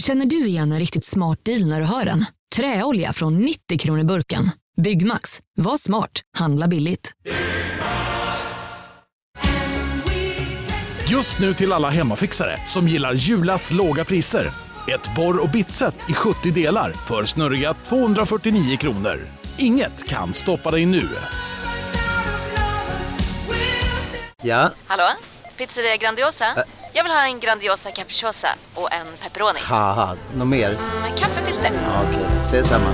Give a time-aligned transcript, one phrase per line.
[0.00, 2.24] Känner du igen en riktigt smart deal när du hör den?
[2.56, 4.50] Träolja från 90 kronor burken.
[4.82, 5.40] Byggmax.
[5.56, 6.10] Var smart.
[6.38, 7.12] Handla billigt.
[11.10, 14.46] Just nu till alla hemmafixare som gillar Julas låga priser.
[14.88, 19.20] Ett borr och bitset i 70 delar för snurriga 249 kronor.
[19.58, 21.08] Inget kan stoppa dig nu.
[24.42, 25.08] Ja, Hallå?
[25.56, 26.46] Pizzeria Grandiosa?
[26.94, 29.58] Jag vill ha en Grandiosa capriciosa och en pepperoni.
[29.62, 30.68] haha, något mer?
[31.02, 31.70] Med kaffefilter.
[31.84, 32.90] Ja, Okej, ses samma.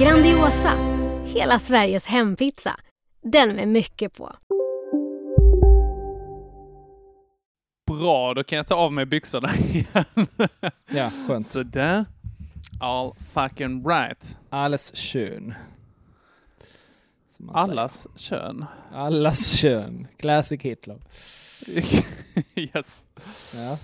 [0.00, 0.72] Grandiosa,
[1.24, 2.76] hela Sveriges hempizza.
[3.22, 4.32] Den med mycket på.
[7.86, 10.04] Bra, då kan jag ta av mig byxorna igen.
[10.90, 11.46] Ja, skönt.
[11.46, 12.04] Sådär.
[12.80, 14.36] All fucking right.
[14.50, 14.92] Alles.
[17.36, 17.70] Som man säger.
[17.80, 18.64] Allas kön.
[18.94, 20.06] Allas kön.
[20.18, 20.98] Classic Hitler.
[22.54, 23.06] yes.
[23.54, 23.78] Ja.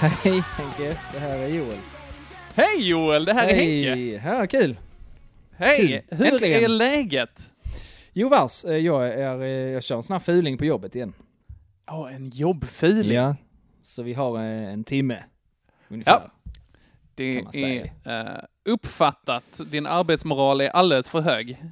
[0.00, 1.78] Hej Henke, det här är Joel.
[2.54, 3.90] Hej Joel, det här är Henke.
[3.94, 4.20] Hej!
[4.24, 4.76] Ja, kul!
[5.56, 6.18] Hej, Kul.
[6.18, 6.64] hur Äntligen.
[6.64, 7.51] är läget?
[8.12, 11.12] Jo vars, eh, jag, är, eh, jag kör en sån här fuling på jobbet igen.
[11.86, 13.10] Ja, en jobbfil.
[13.10, 13.36] Ja.
[13.82, 15.24] Så vi har eh, en timme.
[15.88, 16.12] Ungefär.
[16.12, 16.50] Ja.
[17.14, 19.60] Det är eh, uppfattat.
[19.66, 21.62] Din arbetsmoral är alldeles för hög.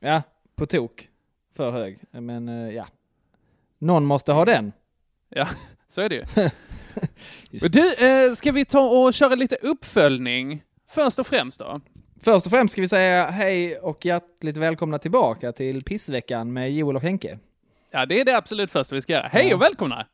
[0.00, 0.22] Ja,
[0.56, 1.08] på tok.
[1.56, 1.98] För hög.
[2.10, 2.86] Men eh, ja.
[3.78, 4.72] Någon måste ha den.
[5.28, 5.48] Ja,
[5.86, 6.24] så är det ju.
[7.50, 10.62] Du, eh, ska vi ta och köra lite uppföljning?
[10.88, 11.80] Först och främst då.
[12.22, 16.96] Först och främst ska vi säga hej och hjärtligt välkomna tillbaka till Pissveckan med Joel
[16.96, 17.38] och Henke.
[17.90, 19.28] Ja, det är det absolut första vi ska göra.
[19.32, 20.06] Hej och välkomna!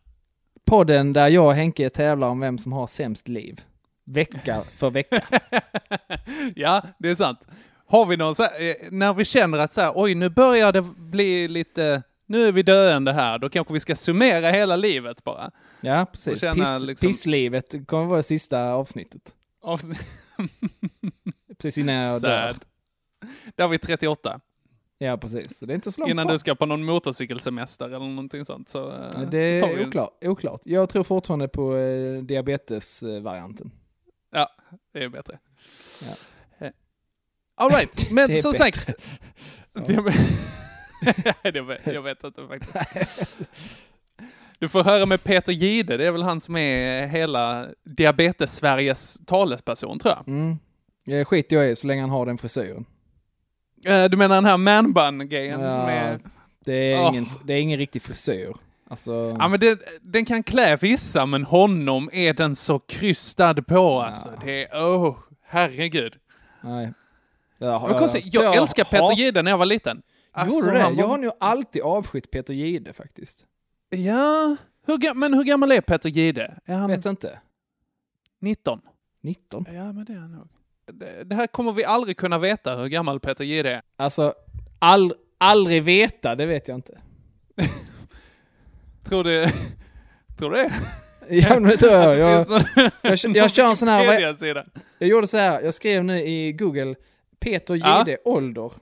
[0.65, 3.61] Podden där jag och Henke tävlar om vem som har sämst liv.
[4.05, 5.21] Vecka för vecka.
[6.55, 7.39] ja, det är sant.
[7.87, 10.72] Har vi någon så här, eh, när vi känner att så här, oj, nu börjar
[10.72, 15.25] det bli lite, nu är vi döende här, då kanske vi ska summera hela livet
[15.25, 15.50] bara.
[15.81, 16.41] Ja, precis.
[16.41, 19.22] känna Piss, liksom- Pisslivet kommer vara sista avsnittet.
[19.62, 20.06] Avsnitt-
[21.59, 22.55] Precis innan jag dör.
[23.55, 24.41] Där har vi 38.
[24.99, 25.59] Ja, precis.
[25.59, 26.33] Så det är inte så långt Innan kvar.
[26.33, 28.69] du ska på någon motorcykelsemester eller någonting sånt.
[28.69, 30.25] Så, eh, Det vi- är oklart.
[30.25, 30.61] oklart.
[30.65, 33.71] Jag tror fortfarande på eh, diabetesvarianten.
[34.33, 34.49] Ja,
[34.93, 35.39] det är bättre.
[36.03, 36.15] Ja.
[36.66, 36.72] Eh,
[37.55, 38.91] All right, men som sagt.
[41.84, 43.39] Jag vet inte faktiskt.
[44.59, 49.99] Du får höra med Peter Gide, det är väl han som är hela diabetes-Sveriges talesperson
[49.99, 50.28] tror jag.
[50.28, 50.59] Mm.
[51.09, 52.84] Jag skiter jag i så länge han har den frisyren.
[53.87, 56.21] Eh, Du menar den här manbun-grejen som Ja, är...
[56.65, 57.09] det, är Åh.
[57.09, 58.53] ingen, det är ingen riktig frisyr.
[58.89, 64.00] Alltså, Ja men det, den kan klä vissa, men honom är den så krystad på
[64.03, 64.33] alltså.
[64.45, 66.15] Det är, oh, herregud.
[66.62, 66.93] nej.
[67.59, 70.03] Jag, Vad konstigt, jag älskar Peter Gide när jag var liten.
[70.33, 70.84] Alltså, Gjorde du det?
[70.84, 73.47] var- Jag har nog alltid avskytt Peter Gide faktiskt.
[73.91, 74.56] Ja,
[74.87, 76.55] hur, men hur gammal är Peter Gide?
[76.65, 77.39] Är han Vet inte.
[78.41, 78.81] 19?
[79.21, 79.66] 19?
[79.75, 80.49] Ja, men det är han nog.
[80.92, 83.82] Det, här kommer vi aldrig kunna veta hur gammal Peter Gide är.
[83.97, 84.34] Alltså,
[84.78, 86.98] all, aldrig veta, det vet jag inte.
[89.04, 89.47] Tror du...
[90.38, 90.72] Tror du det?
[91.28, 92.12] Ja, men det tror jag.
[93.02, 94.20] Jag, jag, jag kör en sån här,
[94.98, 96.94] jag gjorde så här, jag skrev nu i Google,
[97.38, 98.04] Peter Ja.
[98.06, 98.72] Gide, ålder.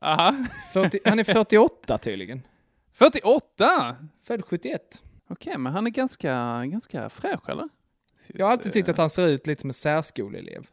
[0.00, 0.34] Aha.
[0.72, 2.42] 40, han är 48 tydligen.
[2.92, 3.96] 48?
[4.24, 5.02] Född 71.
[5.30, 7.68] Okej, men han är ganska, ganska fräsch eller?
[8.26, 10.66] Jag har alltid tyckt att han ser ut lite som en särskoleelev.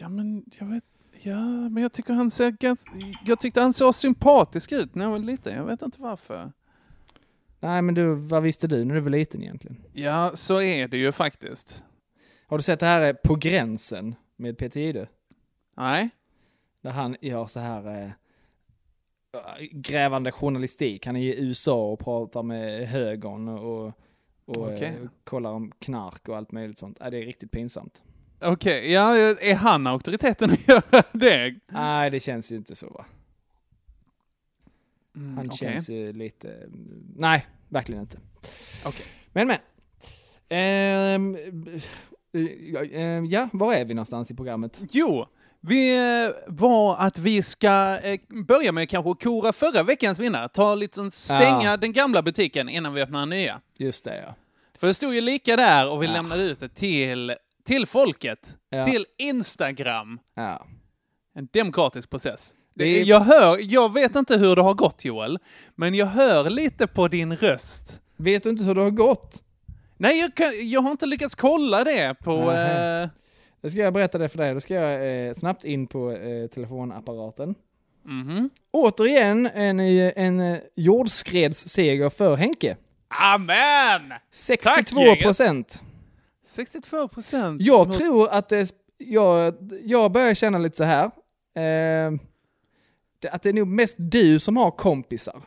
[0.00, 0.84] Ja, men jag vet...
[1.20, 2.56] Ja, men jag tycker han ser.
[3.24, 5.56] Jag tyckte han såg sympatisk ut när jag var liten.
[5.56, 6.52] Jag vet inte varför.
[7.60, 9.76] Nej, men du, vad visste du när du var liten egentligen?
[9.92, 11.84] Ja, så är det ju faktiskt.
[12.46, 15.08] Har du sett det här eh, På gränsen med Peter Jihde?
[15.76, 16.10] Nej.
[16.80, 18.10] Där han gör så här eh,
[19.72, 21.06] grävande journalistik.
[21.06, 23.86] Han är i USA och pratar med högern och,
[24.44, 24.98] och Okej.
[25.02, 27.00] eh, kollar om knark och allt möjligt sånt.
[27.00, 28.02] Äh, det är riktigt pinsamt.
[28.40, 31.54] Okej, ja, är han auktoriteten att göra det?
[31.66, 33.04] Nej, det känns ju inte så va.
[35.16, 35.58] Mm, Han okej.
[35.58, 36.56] känns ju lite...
[37.16, 38.18] Nej, verkligen inte.
[38.84, 39.06] Okej.
[39.32, 39.58] Men men.
[40.48, 41.36] Ehm,
[42.32, 44.80] eh, eh, ja, var är vi någonstans i programmet?
[44.90, 45.26] Jo,
[45.60, 50.48] vi eh, var att vi ska eh, börja med kanske att kora förra veckans vinnare.
[50.48, 51.76] Ta sån, stänga Ja.
[51.76, 53.60] den gamla butiken innan vi öppnar den nya.
[53.76, 54.34] Just det ja.
[54.78, 56.12] För det stod ju lika där och vi Ja.
[56.12, 57.34] lämnade ut det till,
[57.68, 58.56] till folket.
[58.70, 58.84] Ja.
[58.84, 60.20] Till Instagram.
[60.34, 60.66] ja.
[61.34, 62.54] En demokratisk process.
[62.74, 65.38] Det Jag hör, jag vet inte hur det har gått Joel,
[65.74, 68.00] men jag hör lite på din röst.
[68.16, 69.42] Vet du inte hur det har gått?
[69.96, 72.52] Nej, jag, kan, jag har inte lyckats kolla det på...
[72.52, 73.08] Eh,
[73.62, 74.54] Då ska jag berätta det för dig.
[74.54, 77.54] Då ska jag eh, snabbt in på eh, telefonapparaten.
[78.04, 78.50] mhm.
[78.70, 82.76] Återigen en, eh, en eh, jordskredsseger för Henke.
[83.34, 84.12] Amen!
[84.30, 85.82] 62 procent.
[86.48, 87.62] 62 procent.
[87.62, 89.54] Jag tror att det, jag,
[89.84, 91.04] jag börjar känna lite så här.
[91.54, 92.12] Eh,
[93.20, 95.42] det- att det är nog mest du som har kompisar.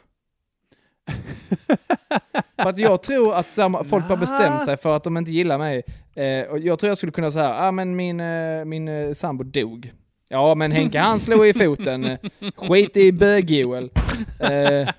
[2.58, 5.58] för att jag tror att samma, folk har bestämt sig för att de inte gillar
[5.58, 5.84] mig.
[6.16, 9.14] Eh, och jag tror jag skulle kunna säga, ja ah, men min, eh, min eh,
[9.14, 9.94] sambo dog.
[10.30, 12.18] Ja men Henke han slog i foten.
[12.56, 13.92] Skit i bög-Joel.
[14.40, 14.90] Eh,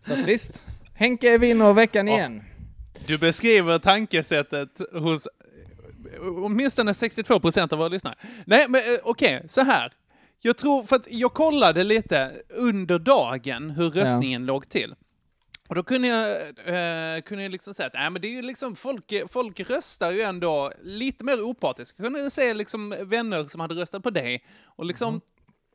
[0.00, 2.42] så att visst, Henke vinner veckan igen.
[3.06, 5.28] Du beskriver tankesättet hos
[6.20, 8.14] åtminstone 62 procent av våra lyssnare.
[8.46, 9.92] Nej, men eh, okej, så här.
[10.40, 14.94] Jag tror, för att jag kollade lite under dagen hur röstningen låg till.
[15.68, 16.30] Och då kunde jag,
[16.66, 20.10] eh, kunde jag liksom säga att nej, men det är ju liksom, folk, folk röstar
[20.10, 21.98] ju ändå lite mer opartiskt.
[21.98, 25.20] Jag kunde se liksom vänner som hade röstat på dig och liksom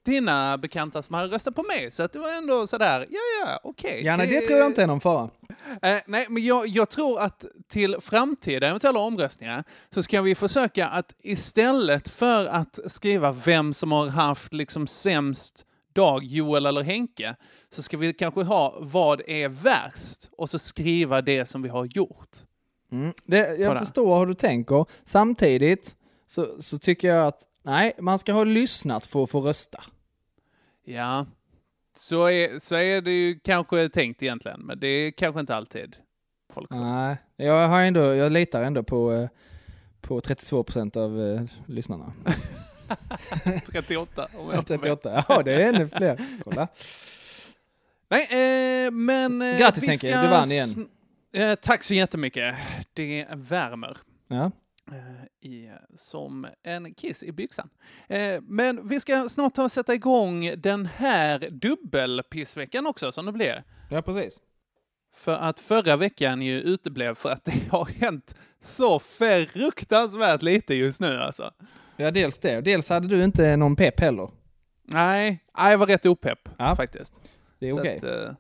[0.03, 1.91] dina bekanta som hade röstat på mig.
[1.91, 4.01] Så att det var ändå sådär, ja ja, okej.
[4.05, 5.29] Ja, nej, det tror jag inte är någon fara.
[5.81, 10.87] Eh, nej, men jag, jag tror att till framtida eventuella omröstningar så ska vi försöka
[10.87, 17.35] att istället för att skriva vem som har haft liksom sämst dag, Joel eller Henke,
[17.69, 21.85] så ska vi kanske ha vad är värst och så skriva det som vi har
[21.85, 22.29] gjort.
[22.91, 23.13] Mm.
[23.25, 24.85] Det, jag förstår hur du tänker.
[25.05, 25.95] Samtidigt
[26.27, 29.83] så, så tycker jag att nej, man ska ha lyssnat för att få rösta.
[30.85, 31.25] Ja,
[31.95, 35.95] så är, så är det ju kanske tänkt egentligen, men det är kanske inte alltid
[36.53, 36.83] folk som...
[36.83, 39.29] Nej, jag, har ändå, jag litar ändå på, eh,
[40.01, 42.13] på 32 procent av eh, lyssnarna.
[43.71, 44.81] 38 om jag får med.
[44.81, 46.19] 38, ja det är ännu fler.
[46.43, 46.67] Kolla.
[48.09, 49.41] Nej, eh, men...
[49.41, 50.89] Eh, Grattis, Henke, ska du vann igen.
[51.33, 52.55] Eh, tack så jättemycket.
[52.93, 53.97] Det värmer.
[54.27, 54.51] Ja.
[54.91, 57.69] Eh, I, som en kiss i byxan.
[58.07, 63.31] Eh, men vi ska snart ta och sätta igång den här dubbelpissveckan också, som det
[63.31, 63.63] blir.
[63.89, 64.39] ja, precis.
[65.15, 71.01] För att förra veckan ju uteblev för att det har hänt så fruktansvärt lite just
[71.01, 71.51] nu alltså.
[71.97, 72.61] Ja, dels det.
[72.61, 74.29] Dels hade du inte någon pepp heller.
[74.83, 76.75] Nej, jag var rätt opepp Ja.
[76.75, 77.13] faktiskt.
[77.59, 77.97] Det är okej.
[77.97, 78.33] att, eh,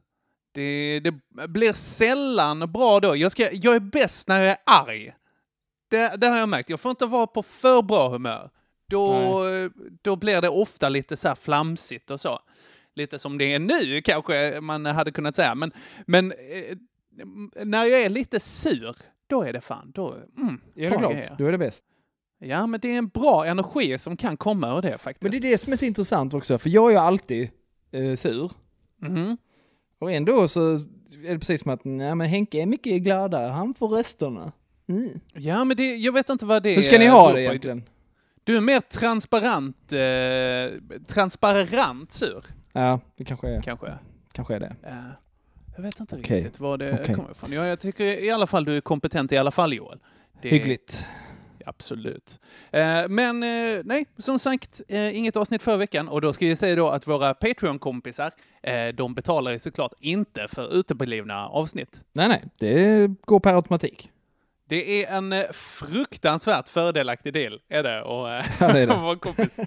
[0.53, 1.11] det, det
[1.47, 3.15] blir sällan bra då.
[3.15, 5.13] Jag, ska, jag är bäst när jag är arg.
[5.91, 6.69] Det, det har jag märkt.
[6.69, 8.49] Jag får inte vara på för bra humör.
[8.87, 9.23] Då,
[10.01, 12.39] då blir det ofta lite så här flamsigt och så.
[12.95, 15.55] Lite som det är nu kanske man hade kunnat säga.
[15.55, 15.71] Men,
[16.05, 16.77] men eh,
[17.65, 18.95] när jag är lite sur,
[19.27, 21.37] då är det fan, då, mm, Är det klart?
[21.37, 21.85] Då är det bäst.
[22.39, 25.23] Ja, men det är en bra energi som kan komma ur det faktiskt.
[25.23, 27.49] Men det är det som är så intressant också, för jag är ju alltid
[27.91, 28.51] eh, sur.
[28.97, 29.37] Mhm.
[29.99, 30.73] Och ändå så
[31.23, 34.51] är det precis som att nej, men Henke är mycket gladare, han får rösterna.
[34.87, 35.19] Mm.
[35.33, 37.83] Ja, men det, jag vet inte vad det Hur ska ni ha det egentligen?
[38.43, 43.93] Du är mer transparent, eh, transparent sur, Ja, det kanske är, kanske.
[44.31, 44.75] kanske är det.
[45.75, 46.37] Jag vet inte Okej.
[46.37, 47.15] riktigt var det Okej.
[47.15, 47.51] kommer ifrån.
[47.51, 49.99] Jag, jag tycker i alla fall du är kompetent i alla fall, Joel.
[50.41, 51.05] Det, Hyggligt.
[51.65, 52.39] Absolut.
[52.71, 56.57] Eh, men eh, nej, som sagt, eh, inget avsnitt förra veckan och då ska jag
[56.57, 58.31] säga då att våra Patreon-kompisar,
[58.63, 62.03] eh, de betalar ju såklart inte för uteblivna avsnitt.
[62.13, 64.11] Nej, nej, det går per automatik.
[64.71, 68.95] Det är en eh, fruktansvärt fördelaktig deal, är det, och eh, Ja, det är det.
[69.01, 69.59] vara kompis.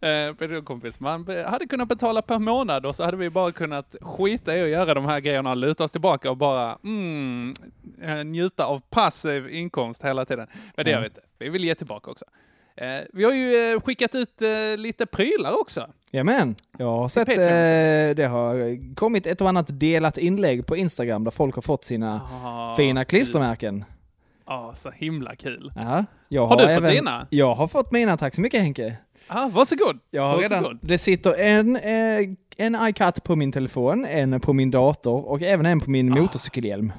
[0.00, 1.00] Eh, Patreon-kompis.
[1.00, 4.68] Man hade kunnat betala per månad och så hade vi bara kunnat skita i att
[4.68, 7.54] göra de här grejerna, luta oss tillbaka och bara mm,
[8.02, 10.46] eh, njuta av passiv inkomst hela tiden.
[10.76, 11.20] Men det gör vi inte.
[11.38, 12.24] Vi vill ge tillbaka också.
[12.76, 15.86] Eh, vi har ju eh, skickat ut eh, lite prylar också.
[16.10, 17.26] Jajamän, jag har sett,
[18.16, 22.20] det har kommit ett och annat delat inlägg på Instagram där folk har fått sina
[22.44, 23.84] Ah, fina klistermärken.
[24.46, 25.72] Ja, så himla kul.
[25.76, 26.04] Aha.
[26.28, 27.26] Jag Har du fått även, dina?
[27.30, 28.96] Jag har fått mina, tack så mycket Henke.
[29.28, 29.98] Ah, varsågod.
[30.10, 30.50] Jag har varsågod.
[30.64, 35.42] redan, det sitter en, eh, en iCut på min telefon, en på min dator och
[35.42, 36.20] även en på min Ah.
[36.20, 36.92] motorcykelhjälm.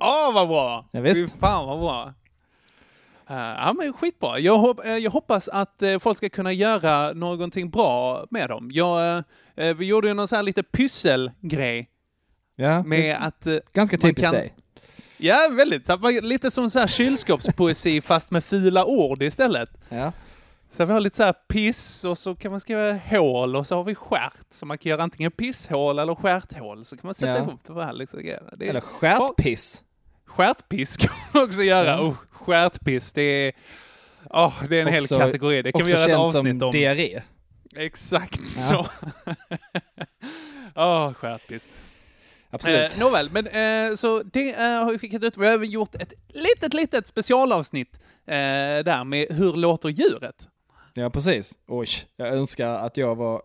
[0.00, 0.88] Åh, vad bra!
[0.92, 1.32] Ja, visst.
[1.32, 2.14] Fy fan vad bra.
[3.30, 4.38] Eh, ja, men skitbra.
[4.38, 8.70] Jag, hop- eh, jag hoppas att eh, folk ska kunna göra någonting bra med dem.
[8.72, 9.16] Jag,
[9.56, 11.88] eh, vi gjorde ju någon sån här lite pysselgrej
[12.56, 13.46] Ja, med att...
[13.72, 14.54] ganska typiskt kan- dig.
[15.20, 15.88] Ja, väldigt.
[16.22, 19.70] Lite som så här kylskåpspoesi fast med fula ord istället.
[19.88, 20.12] Ja.
[20.72, 23.76] Så vi har lite så här piss och så kan man skriva hål och så
[23.76, 24.46] har vi skärt.
[24.50, 26.84] Så man kan göra antingen pisshål eller stjärthål.
[26.84, 27.38] Så kan man sätta Ja.
[27.38, 28.22] ihop de här liksom.
[28.22, 29.82] Det är- Eller stjärtpiss.
[30.26, 31.86] Stjärtpiss kan man också göra.
[31.90, 32.00] Ja.
[32.00, 33.52] Oh, stjärtpiss, det är...
[34.30, 35.62] Oh, det är en hel Också- kategori.
[35.62, 36.72] Det kan vi göra ett avsnitt som om.
[36.72, 37.22] diarré.
[37.76, 38.46] Exakt Ja.
[38.60, 38.86] så.
[40.74, 41.68] Åh, stjärtpiss.
[42.50, 42.92] Absolut.
[42.92, 45.36] Eh, nåväl, men eh, så det eh, har vi skickat ut.
[45.36, 47.94] Vi har även gjort ett litet, litet specialavsnitt
[48.26, 48.34] eh,
[48.84, 50.48] där med hur låter djuret?
[50.94, 51.58] Ja, precis.
[51.66, 53.42] Oj, jag önskar att jag var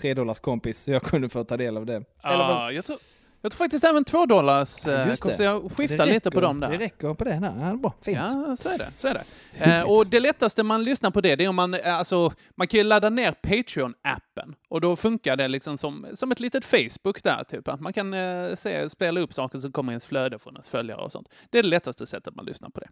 [0.00, 2.02] tre dollars kompis så jag kunde få ta del av det.
[2.22, 2.98] Ja, jag, tror,
[3.42, 5.44] jag tror faktiskt även två dollars Ja, eh, det.
[5.44, 6.70] Jag skiftar lite på dem där.
[6.70, 7.54] Det räcker på det.
[7.60, 7.94] Ja, bra.
[8.02, 8.16] Fint.
[8.16, 8.92] Ja, så är det.
[8.96, 9.24] Så är det.
[9.60, 12.66] Eh, och det lättaste man lyssnar på det, det är om man, eh, alltså, man
[12.66, 14.54] kan ju ladda ner Patreon-appen.
[14.68, 17.80] Och då funkar det liksom som, som ett litet Facebook där, typ.
[17.80, 21.00] Man kan eh, se, spela upp saker som kommer i ens flöde från ens följare
[21.00, 21.28] och sånt.
[21.50, 22.88] Det är det lättaste sättet man lyssnar på det.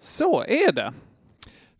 [0.00, 0.92] Så är det.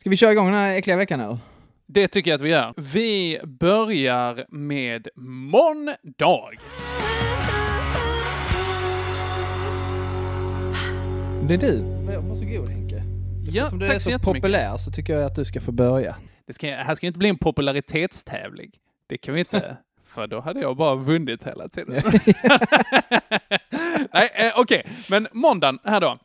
[0.01, 1.39] Ska vi köra igång den här äckliga veckan eller?
[1.87, 2.75] Det tycker jag att vi gör.
[2.77, 6.51] Vi börjar med måndag.
[11.49, 11.83] Det är du.
[12.29, 13.03] Varsågod Henke.
[13.51, 15.73] Ja, Eftersom du tack är så så populär så tycker jag att du ska få
[15.73, 16.17] börja.
[16.47, 18.71] Det ska, här ska inte bli en popularitetstävling.
[19.07, 19.77] Det kan vi inte,
[20.07, 21.95] för då hade jag bara vunnit hela tiden.
[24.13, 26.17] Nej, eh, okej, men måndagen här då.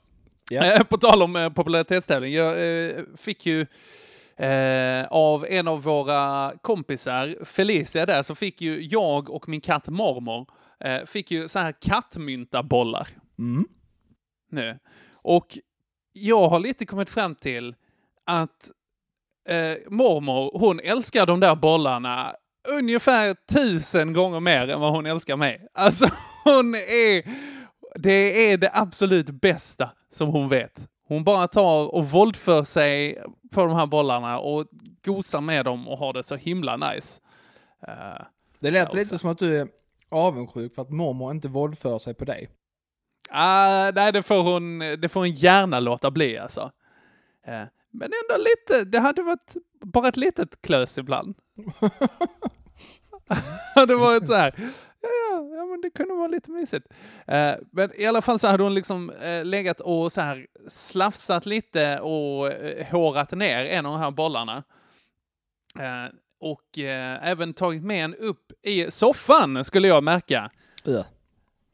[0.50, 0.64] Ja.
[0.66, 3.66] Eh, på tal om eh, popularitetstävling, jag eh, fick ju
[4.40, 9.88] eh, av en av våra kompisar, Felicia där, så fick ju jag och min katt
[9.88, 10.48] Mormor,
[10.80, 13.08] eh, fick ju så här kattmyntabollar
[13.40, 13.66] Mm.
[14.52, 14.80] nu.
[15.14, 15.58] Och
[16.14, 17.76] jag har lite kommit fram till
[18.26, 18.70] att
[19.50, 22.36] eh, mormor, hon älskar de där bollarna
[22.74, 25.68] ungefär tusen gånger mer än vad hon älskar mig.
[25.74, 26.06] Alltså,
[26.44, 27.24] hon är...
[27.96, 30.88] Det är det absolut bästa som hon vet.
[31.08, 34.66] Hon bara tar och våldför sig på de här bollarna och
[35.06, 37.22] gosar med dem och har det så himla nice.
[37.88, 38.26] Eh,
[38.60, 39.68] Det lät lite som att du är
[40.10, 42.50] avundsjuk för att mormor inte våldför sig på dig.
[43.30, 46.72] Ah, nej, det får, hon, det får hon gärna låta bli alltså.
[47.46, 51.36] Eh, men ändå lite, det hade varit bara ett litet klös ibland.
[53.88, 54.54] det varit så här,
[55.02, 55.49] ja, ja,
[55.82, 56.88] det kunde vara lite mysigt.
[57.28, 61.46] Eh, men i alla fall så hade hon liksom eh, legat och så här slafsat
[61.46, 64.64] lite och eh, hårat ner en av de här bollarna.
[65.80, 70.50] Eh, och eh, även tagit med en upp i soffan, skulle jag märka.
[70.84, 71.06] Ja.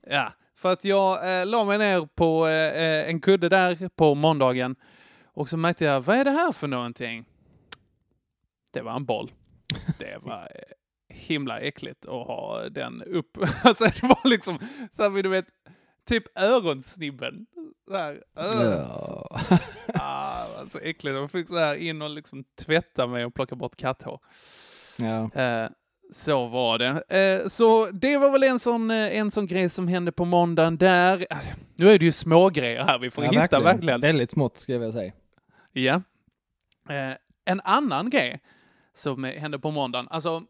[0.07, 4.75] Ja, för att jag eh, la mig ner på eh, en kudde där på måndagen
[5.25, 7.25] och så märkte jag, vad är det här för någonting?
[8.71, 9.31] Det var en boll.
[9.99, 10.61] Det var eh,
[11.15, 13.37] himla äckligt att ha den upp.
[13.63, 14.59] Alltså det var liksom,
[14.95, 15.45] så här, du vet,
[16.07, 17.45] typ öronsnibben.
[17.87, 18.61] Så här, öh.
[18.61, 19.39] Ja.
[19.93, 21.15] Ah, alltså äckligt.
[21.15, 24.19] Jag fick så här in och liksom tvätta mig och plocka bort katthår.
[24.97, 25.41] ja.
[25.41, 25.69] Eh,
[26.11, 27.03] så var det.
[27.41, 30.77] Eh, så det var väl en sån, eh, en sån grej som hände på måndagen
[30.77, 31.27] där.
[31.29, 31.37] Eh,
[31.75, 34.01] Nu är det ju små grejer här vi får Ja, hitta verkligen.
[34.01, 35.11] Väldigt smått skulle jag vilja säga.
[35.73, 35.93] Ja.
[36.95, 38.39] Eh, en annan grej
[38.93, 40.07] som hände på måndagen.
[40.09, 40.43] Alltså,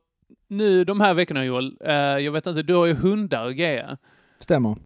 [0.48, 3.98] nu de här veckorna Joel, eh, jag vet inte, du har ju hundar och grejer.
[4.40, 4.78] Stämmer.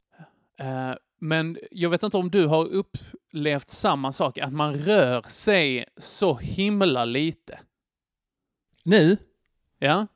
[0.59, 5.85] Eh, men jag vet inte om du har upplevt samma sak, att man rör sig
[5.97, 7.59] så himla lite.
[8.83, 9.17] Nu?
[9.79, 10.07] Ja?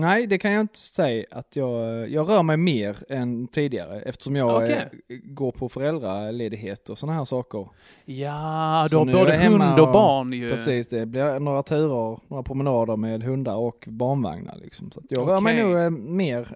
[0.00, 4.36] Nej, det kan jag inte säga att jag, jag rör mig mer än tidigare eftersom
[4.36, 4.88] jag Okej.
[5.08, 7.68] eh, går på föräldraledighet och sådana här saker.
[8.04, 10.48] Ja, du har både hund och och- barn ju.
[10.48, 14.90] Precis, det blir några turer, några promenader med hundar och barnvagnar liksom.
[14.90, 16.48] Så jag rör mig nog eh, mer,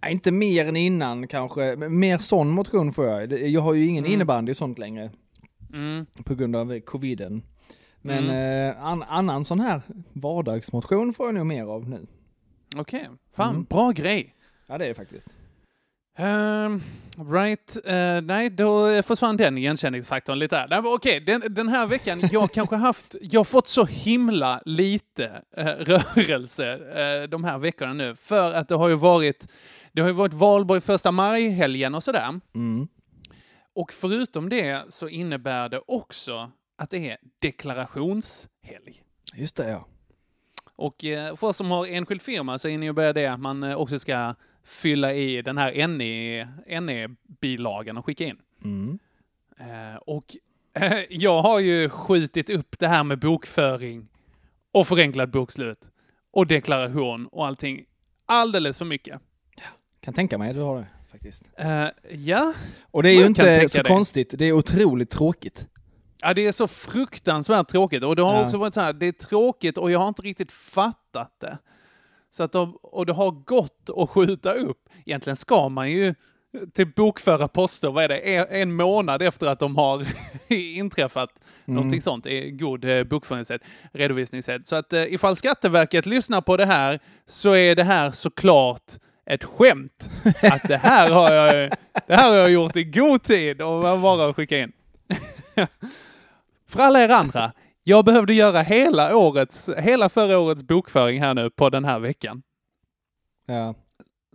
[0.00, 3.32] ja, inte mer än innan kanske, mer sån motion får jag.
[3.48, 4.12] Jag har ju ingen Mm.
[4.14, 5.10] innebandy och sånt längre
[5.72, 6.06] Mm.
[6.24, 7.42] på grund av coviden.
[8.06, 8.68] Men Mm.
[8.70, 9.82] eh, an, annan sån här
[10.12, 12.06] vardagsmotion får jag nog mer av nu.
[12.76, 13.64] Okej, fan, Mm.
[13.64, 14.34] bra grej.
[14.66, 15.26] Ja det är det faktiskt.
[16.18, 16.80] Ehm,
[17.32, 22.76] right, eh, nej då försvann den igenkänningsfaktorn lite Okej, den, den här veckan, jag kanske
[22.76, 28.52] haft, jag har fått så himla lite eh, rörelse eh, de här veckorna nu, för
[28.52, 29.52] att det har ju varit,
[29.92, 32.40] det har ju varit valborg första maj-helgen och sådär.
[32.54, 32.88] Mm.
[33.74, 39.02] Och förutom det så innebär det också att det är deklarationshelg.
[39.34, 39.86] Just det ja.
[40.76, 43.98] Och eh, för oss som har enskild firma så innebär det att man eh, också
[43.98, 48.38] ska fylla i den här NE NE-bilagan och skicka in.
[48.64, 48.98] Mm.
[49.58, 50.36] Eh, och
[51.08, 54.08] jag har ju skjutit upp det här med bokföring
[54.72, 55.80] och förenklad bokslut
[56.30, 57.84] och deklaration och allting
[58.26, 59.20] alldeles för mycket.
[60.00, 61.44] Kan tänka mig att du har det faktiskt.
[61.56, 62.54] Eh, ja.
[62.82, 63.88] Och det är ju inte så det.
[63.88, 65.68] konstigt, det är otroligt tråkigt.
[66.24, 68.44] Ja, det är så fruktansvärt tråkigt och det har Ja.
[68.44, 71.58] också varit så här, det är tråkigt och jag har inte riktigt fattat det.
[72.30, 74.88] Så att de, och det har gått att skjuta upp.
[75.06, 76.14] Egentligen ska man ju
[76.74, 80.06] till bokföra poster, vad är det, en, månad efter att de har
[80.52, 81.30] inträffat.
[81.66, 81.74] Mm.
[81.76, 83.62] Någonting sånt är god eh, bokföringssätt,
[83.92, 84.68] redovisningssätt.
[84.68, 88.92] Så att eh, ifall Skatteverket lyssnar på det här så är det här såklart
[89.26, 90.10] ett skämt.
[90.42, 91.72] Att det här har jag,
[92.06, 94.72] det här har jag gjort i god tid och bara skicka in.
[96.74, 97.52] För alla er andra,
[97.82, 102.42] jag behövde göra hela årets, hela förra årets bokföring här nu på den här veckan.
[103.46, 103.74] Ja.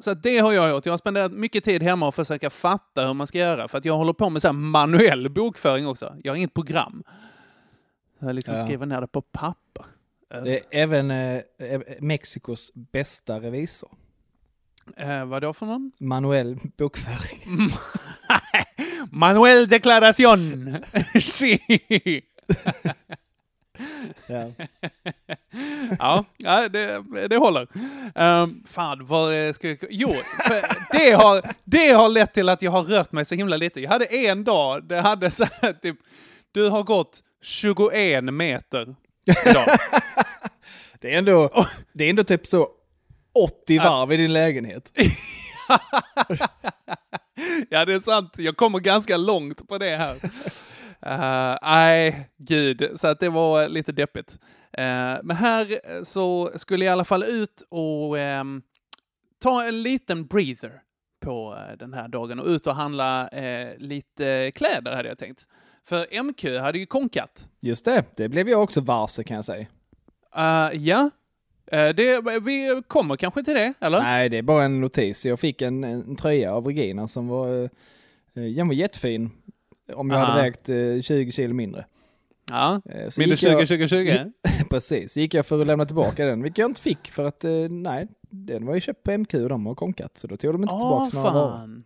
[0.02, 0.86] Så det har jag gjort.
[0.86, 3.68] Jag har spenderat mycket tid hemma och försöka fatta hur man ska göra.
[3.68, 6.16] För att jag håller på med så manuell bokföring också.
[6.24, 7.04] Jag har inget program.
[8.20, 8.62] Jag liksom Ja.
[8.66, 9.86] skriver ner det på papper.
[10.44, 13.90] Det är även eh, eh, Mexikos bästa revisor.
[14.98, 15.92] Eh, vad då för någon?
[16.00, 17.70] Manuell bokföring.
[19.12, 20.78] Manuel deklaration!
[21.22, 21.60] sí.
[24.28, 24.52] Ja.
[26.00, 27.68] ja, ja det, det håller.
[28.16, 29.78] Um, fan, vad ska jag...
[29.90, 30.16] Jo,
[30.92, 33.82] det har, det har lett till att jag har rört mig så himla lite.
[33.82, 35.98] Jag hade en dag, det hade så här typ,
[36.52, 38.96] du har gått 21 meter
[39.46, 39.68] idag.
[41.02, 42.70] Det är ändå, det är ändå typ så
[43.34, 45.00] 80 varv i din lägenhet.
[47.70, 48.36] ja, det är sant.
[48.38, 50.16] Jag kommer ganska långt på det här.
[51.02, 52.92] Eh, Nej, gud.
[52.96, 54.40] Så att det var lite deppigt.
[54.74, 58.62] Eh, men här eh, så skulle jag i alla fall ut och ehm,
[59.42, 60.82] ta en liten breather
[61.22, 63.30] på eh, den här dagen och ut och handla
[63.78, 65.48] lite kläder hade jag tänkt.
[65.86, 67.50] För MQ hade ju konkat.
[67.60, 69.68] Just det, det blev jag också varse kan jag säga.
[70.74, 71.10] Ja,
[71.72, 74.02] det, vi kommer kanske till det, eller?
[74.02, 75.26] Nej, det är bara en notis.
[75.26, 77.70] Jag fick en, en tröja av Regina som var, eh,
[78.34, 79.32] den var jättefin.
[79.94, 80.32] Om jag Aha.
[80.32, 81.86] hade vägt eh, 20 kilo mindre.
[82.52, 84.32] Ja, Eh, så gick 20, jag, 20, 20.
[84.70, 87.44] Precis, så gick jag för att lämna tillbaka den, vilket jag inte fick för att,
[87.44, 90.54] eh, nej, den var ju köpt på MQ och de har konkat, så då tog
[90.54, 91.52] de inte Åh, tillbaka några varor.
[91.58, 91.84] fan.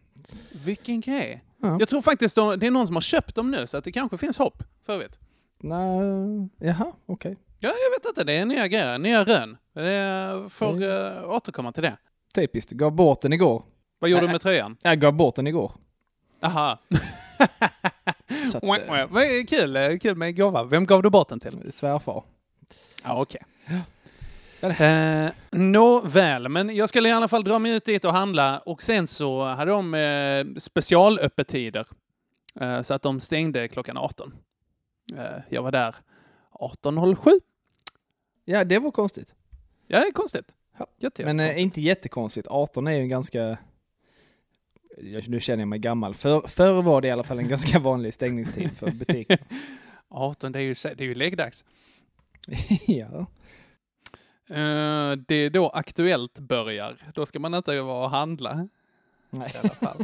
[0.66, 1.44] Vilken grej.
[1.62, 1.78] Ja.
[1.80, 3.92] Jag tror faktiskt de, det är någon som har köpt dem nu, så att det
[3.92, 4.64] kanske finns hopp.
[4.86, 5.20] För vet.
[5.60, 7.38] Nej, jaha, okej.
[7.64, 8.24] Ja, jag vet inte.
[8.24, 9.58] Det är nya grejer, nya rön.
[9.74, 11.98] Det får uh, återkomma till det.
[12.36, 13.64] Typiskt, gav bort den igår.
[14.00, 14.78] Vad gjorde du med tröjan?
[14.82, 15.72] Jag gav bort den igår.
[16.42, 16.80] Aha.
[18.52, 19.08] Så att, eh.
[19.10, 20.64] Vad Kul, eh, kul med gåva.
[20.64, 21.72] Vem gav du bort den till?
[21.72, 22.24] svärfar.
[23.04, 23.42] Ja, okej.
[24.62, 24.70] Ja.
[24.70, 28.82] Eh, Nåväl, men jag skulle i alla fall dra mig ut dit och handla och
[28.82, 31.88] sen så hade de eh, specialöppettider.
[32.62, 34.34] Eh, så att de stängde klockan 18.
[35.18, 35.96] Eh, jag var där
[36.52, 37.40] 18.07.
[38.46, 39.34] Ja, det var konstigt.
[39.88, 40.54] Ja, det är konstigt.
[40.78, 40.88] Ja.
[40.98, 41.64] Jätte, Men eh, jättekonstigt.
[41.64, 42.48] inte jättekonstigt.
[42.48, 43.58] 18 är ju en ganska...
[45.28, 46.14] Nu känner jag mig gammal.
[46.14, 49.40] För, förr var det i alla fall en ganska vanlig stängningstid för butiker.
[50.10, 51.66] 18, det är ju, det är ju läggdags.
[52.88, 53.26] ja.
[54.50, 56.98] Eh, det är då Aktuellt börjar.
[57.14, 58.68] Då ska man inte vara och handla.
[59.30, 59.52] Nej.
[59.56, 60.04] i alla fall.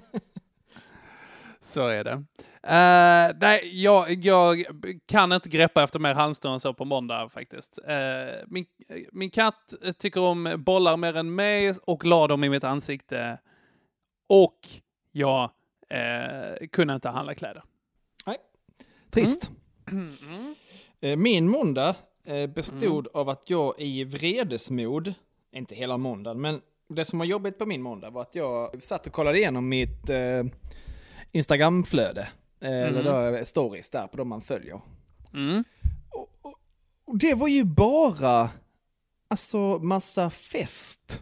[1.69, 2.23] Så är det.
[2.63, 4.65] Eh, nej, jag, jag
[5.05, 7.79] kan inte greppa efter mer halmstrån än så på måndag faktiskt.
[7.88, 7.97] Eh,
[8.47, 8.65] min,
[9.12, 13.39] min katt tycker om bollar mer än mig och la dem i mitt ansikte.
[14.27, 14.60] Och
[15.12, 15.49] jag
[15.89, 17.63] eh, kunde inte handla kläder.
[19.12, 19.49] Trist.
[19.91, 20.55] Mm.
[21.01, 21.95] Eh, Min måndag
[22.55, 25.13] bestod av att jag i vredesmod,
[25.51, 29.08] inte hela måndagen, men det som var jobbigt på min måndag var att jag satt
[29.08, 30.10] och kollade igenom mitt
[31.31, 32.27] Instagramflöde.
[32.61, 33.03] Eh, Eller
[33.39, 34.81] då, stories där på de man följer.
[35.33, 35.63] Mm.
[37.05, 38.49] Och det var ju bara,
[39.27, 41.21] alltså massa fest.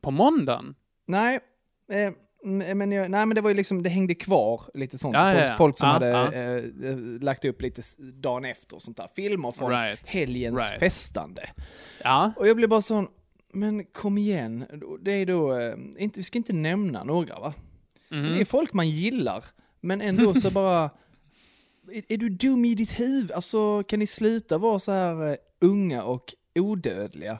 [0.00, 0.74] På måndagen?
[1.06, 1.40] Nej,
[1.92, 2.12] eh,
[2.44, 5.16] mm, men, jag, nej men det var ju liksom, det hängde kvar lite sånt.
[5.16, 5.54] Ja, folk, ja.
[5.56, 6.32] folk som Ja, hade ja.
[6.32, 9.08] eh, lagt upp lite dagen efter och sånt där.
[9.16, 10.08] Filmer från Right.
[10.08, 10.80] helgens Right.
[10.80, 11.50] festande.
[12.36, 13.08] Och jag blev bara sån,
[13.52, 14.64] men kom igen,
[15.00, 17.54] det är då, eh, inte, vi ska inte nämna några va?
[18.10, 18.32] Mhm.
[18.32, 19.44] Det är folk man gillar,
[19.80, 20.90] men ändå så bara,
[21.92, 23.32] är, är du dum i ditt huvud?
[23.32, 27.38] Alltså kan ni sluta vara så här eh, unga och odödliga?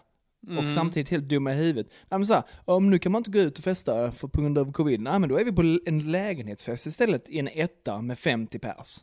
[0.49, 0.67] Mm.
[0.67, 1.87] Och samtidigt helt dumma i huvudet.
[2.11, 4.41] Nej men så här, om nu kan man inte gå ut och festa för, på
[4.41, 5.01] grund av covid.
[5.01, 8.99] Nej men då är vi på en lägenhetsfest istället i en etta med 50 pers.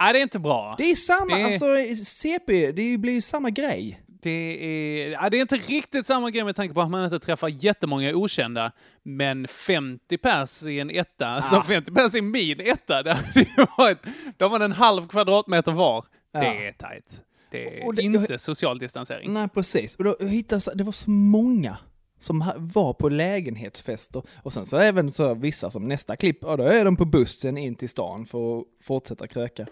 [0.00, 0.74] Nej, det är inte bra.
[0.78, 1.66] Det är samma, Det alltså
[2.04, 4.02] CP, det blir ju samma grej.
[4.22, 7.18] Det är, ja, det är inte riktigt samma grej med tanke på att man inte
[7.20, 13.02] träffar jättemånga okända, men 50 pers i en etta, som 50 pers i min etta,
[13.02, 13.98] det hade ju varit,
[14.36, 16.04] då var det en halv kvadratmeter var.
[16.32, 16.40] Ja.
[16.40, 17.22] Det är tajt.
[17.50, 19.32] Det är det- inte social distansering.
[19.32, 21.76] Nej precis, och då jag hittade, det var så många
[22.18, 24.22] som var på lägenhetsfester.
[24.42, 27.58] Och sen så även så vissa som nästa klipp, ja då är de på bussen
[27.58, 29.66] in till stan för att fortsätta kröka.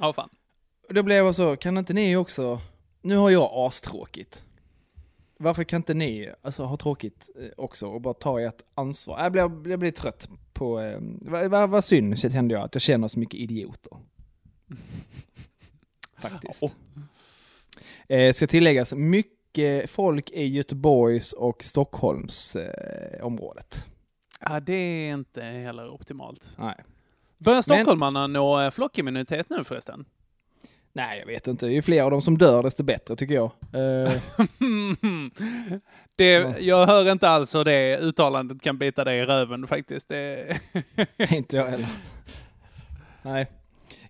[0.00, 0.28] Ja, fan.
[0.88, 2.60] Då blev jag så, kan inte ni också,
[3.02, 4.44] nu har jag astråkigt.
[5.36, 9.22] Varför kan inte ni alltså, ha tråkigt eh, också och bara ta ert ansvar?
[9.22, 12.82] Jag blir, jag blir trött på, eh, vad, vad, vad synd kände jag, att jag
[12.82, 13.98] känner så mycket idioter.
[16.16, 16.62] Faktiskt.
[16.62, 16.70] Ja.
[18.16, 23.84] Eh, ska tilläggas, mycket, folk i Göteborgs och Stockholms eh, området.
[24.40, 26.54] Ja, det är inte heller optimalt.
[26.58, 26.84] Nej.
[27.38, 30.04] Börjar stockholmarna nå eh, flockimmunitet nu förresten?
[30.94, 31.66] Nej, jag vet inte.
[31.66, 33.50] Ju fler av dem som dör, desto bättre tycker jag.
[33.72, 34.12] Eh,
[36.16, 40.08] det, jag hör inte alls hur det uttalandet kan bita dig i röven faktiskt.
[40.08, 40.46] Det...
[41.30, 41.88] inte jag heller.
[43.22, 43.46] Nej.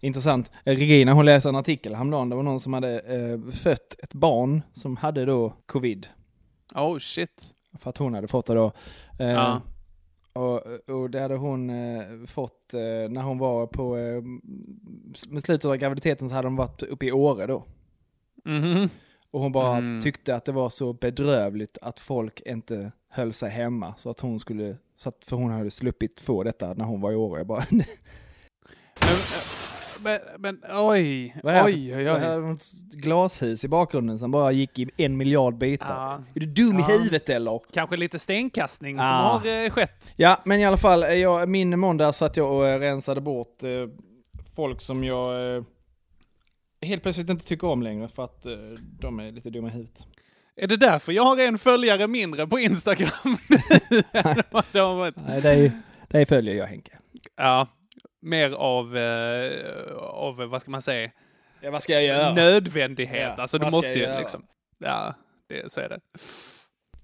[0.00, 0.50] Intressant.
[0.64, 2.28] Regina hon läste en artikel häromdagen.
[2.28, 6.06] Det var någon som hade eh, fött ett barn som hade då covid.
[6.74, 7.42] Oh shit.
[7.80, 8.72] För att hon hade fått det då.
[9.18, 9.60] Eh, Ja.
[10.32, 14.22] Och, och det hade hon eh, fått eh, när hon var på, eh,
[15.28, 17.64] med slutet av graviditeten så hade hon varit uppe i Åre då.
[18.44, 18.88] Mhm.
[19.30, 20.00] Och hon bara Mm.
[20.02, 23.94] tyckte att det var så bedrövligt att folk inte höll sig hemma.
[23.96, 27.12] Så att hon skulle, så att, för hon hade sluppit få detta när hon var
[27.12, 27.40] i Åre.
[27.40, 27.84] Jag bara, Men,
[30.02, 32.44] men, men oj, Vad är oj, oj, det här oj.
[32.48, 35.94] är ett glashus i bakgrunden som bara gick i en miljard bitar.
[35.94, 36.86] Ja, Är du dum i Ja.
[36.86, 37.60] huvudet eller?
[37.72, 39.38] kanske lite stenkastning som Ah.
[39.38, 40.12] har eh, skett.
[40.16, 43.62] Ja, men i alla fall, eh, jag, min måndag satt jag och eh, rensade bort
[43.62, 43.70] eh,
[44.56, 45.62] folk som jag eh,
[46.82, 48.52] helt plötsligt inte tycker om längre för att eh,
[49.00, 50.06] de är lite dumma i huvudet.
[50.56, 53.08] Är det därför jag har en följare mindre på Instagram
[54.72, 55.72] det Nej, det,
[56.08, 56.98] det följer jag Henke.
[57.36, 57.66] ja,
[58.22, 61.10] mer av, eh, av, vad ska man säga,
[61.60, 62.34] Ja, vad ska jag göra?
[62.34, 63.34] nödvändighet.
[63.36, 64.46] Ja, alltså du måste ju liksom,
[64.78, 65.14] ja,
[65.48, 66.00] det, så är det.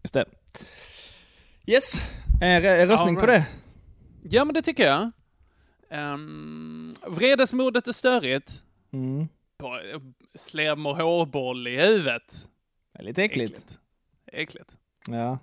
[0.03, 0.25] Just det.
[1.67, 1.95] Yes,
[2.43, 3.47] är, är röstning All på det?
[4.23, 5.11] Ja, men det tycker jag.
[5.91, 8.63] Um, vredesmodet är störigt.
[8.93, 9.29] Mm.
[9.59, 9.81] På-
[10.35, 12.47] Slem och hårboll i huvudet.
[12.93, 13.53] Det är lite äckligt.
[13.57, 13.79] Äckligt.
[14.33, 14.77] Äckligt.
[15.09, 15.39] Ja.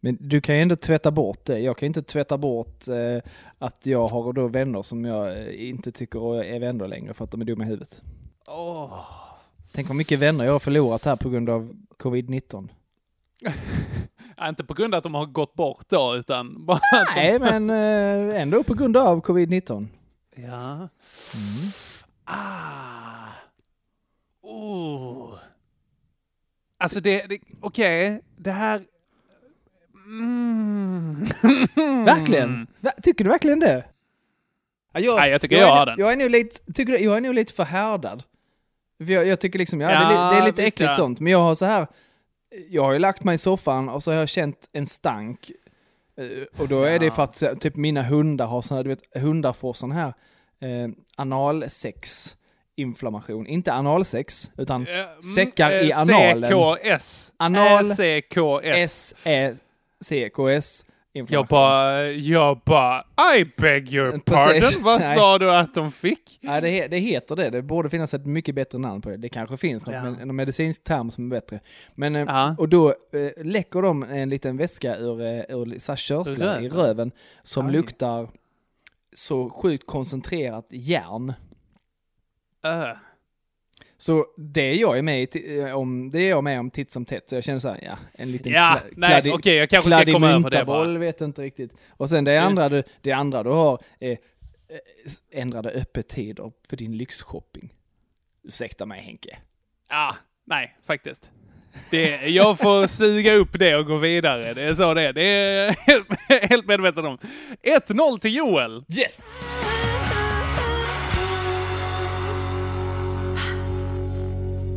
[0.00, 1.58] Men du kan ju ändå tvätta bort det.
[1.58, 5.92] Jag kan inte tvätta bort eh, att jag har då vänner som jag eh, inte
[5.92, 8.02] tycker är vänner längre för att de är dumma i huvudet.
[8.46, 9.00] Åh.
[9.72, 12.68] Tänk vad mycket vänner jag har förlorat här på grund av covid-19.
[14.40, 17.20] Ja, inte på grund av att de har gått bort då, utan bara att de...
[17.20, 19.86] Nej, men eh, ändå på grund av covid-19.
[20.34, 20.88] Ja.
[22.24, 23.28] Ah.
[24.42, 25.34] Oh.
[26.78, 28.84] Alltså det, det okej, det här...
[30.08, 31.24] Mm.
[32.04, 32.66] Verkligen?
[32.80, 33.84] Va, tycker du verkligen det?
[34.92, 35.94] Ja, jag, Nej, jag tycker är jag har den.
[35.98, 38.22] Jag är nog lite, tycker du, jag är nog lite för härdad.
[38.98, 40.96] För jag, jag tycker liksom, ja, det, är, Ja, det är lite äckligt ja.
[40.96, 41.86] sånt, men jag har så här,
[42.68, 45.50] jag har ju lagt mig i soffan och så har jag känt en stank.
[46.20, 46.26] Eh,
[46.60, 47.12] Och då är det Ja.
[47.12, 50.08] för att typ mina hundar har sån här, du vet, hundar får sån här
[50.60, 52.34] eh, analsex
[52.76, 53.46] inflammation.
[53.46, 56.50] Inte analsex, utan mm, Säckar i eh, analen.
[56.50, 57.32] CKS.
[57.38, 57.94] Anal-
[60.04, 60.84] CKS.
[61.12, 63.04] Jag bara, jag bara,
[63.38, 64.24] I beg your Precis.
[64.24, 64.62] pardon.
[64.84, 65.16] Vad Nej.
[65.16, 66.38] sa du att de fick?
[66.42, 67.50] Nej, det, det heter det.
[67.50, 69.16] Det borde finnas ett mycket bättre namn på det.
[69.16, 70.02] Det kanske finns något, Ja.
[70.02, 71.60] med, någon medicinsk term som är bättre.
[71.94, 72.54] Men, eh, Ja.
[72.58, 77.10] och då eh, läcker de en liten vätska ur, eh, ur så körtlar i Röven?
[77.42, 77.72] som Aj.
[77.72, 78.28] luktar
[79.12, 81.32] så sjukt koncentrerat järn.
[82.64, 82.90] Öh.
[84.00, 87.28] Så det jag är med eh, om, det är jag med om titt som tätt.
[87.28, 90.12] Så jag känner så här, ja, en liten Ja, kla- nej, okej, jag kanske ska
[90.12, 90.98] komma över det bara.
[90.98, 91.72] vet inte riktigt.
[91.90, 92.46] Och sen det Mm.
[92.46, 94.16] andra du, det andra du har är eh,
[95.40, 97.72] ändrade öppettider för din lyxshopping.
[98.44, 99.38] Ursäkta mig Henke.
[99.88, 100.14] Ah,
[100.46, 101.30] nej, faktiskt.
[101.90, 104.54] Det, jag får suga upp det och gå vidare.
[104.54, 105.12] Det är så det är.
[105.12, 106.06] Det är helt,
[106.50, 107.18] helt medveten om.
[107.62, 108.84] 1-0 till Joel.
[108.88, 109.18] Yes!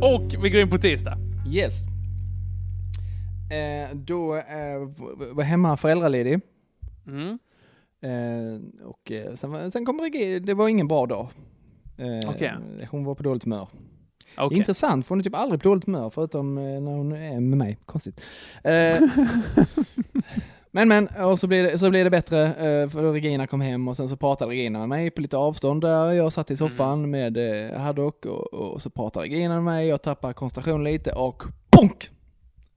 [0.02, 1.18] Och vi går in på tisdag.
[1.48, 1.82] Yes.
[3.50, 4.78] Eh, då eh,
[5.32, 6.40] var hemma föräldraledig.
[7.06, 7.38] Mm.
[8.00, 11.28] Eh, och eh, sen, sen kom Regina, det var ingen bra dag.
[11.96, 12.52] Eh, Okej.
[12.90, 13.68] Hon var på dåligt humör.
[14.36, 14.58] Okej.
[14.58, 17.58] Intressant, för hon är typ aldrig på dåligt humör förutom eh, när hon är med
[17.58, 17.78] mig.
[17.86, 18.20] Konstigt.
[20.74, 23.88] Men men, och så blev det, så blev det bättre eh, för Regina kom hem
[23.88, 27.10] och sen så pratade Regina med mig på lite avstånd där jag satt i soffan
[27.10, 27.36] med
[27.70, 32.10] eh, Haddock och, och så pratade Regina med mig, jag tappar koncentration lite och bonk!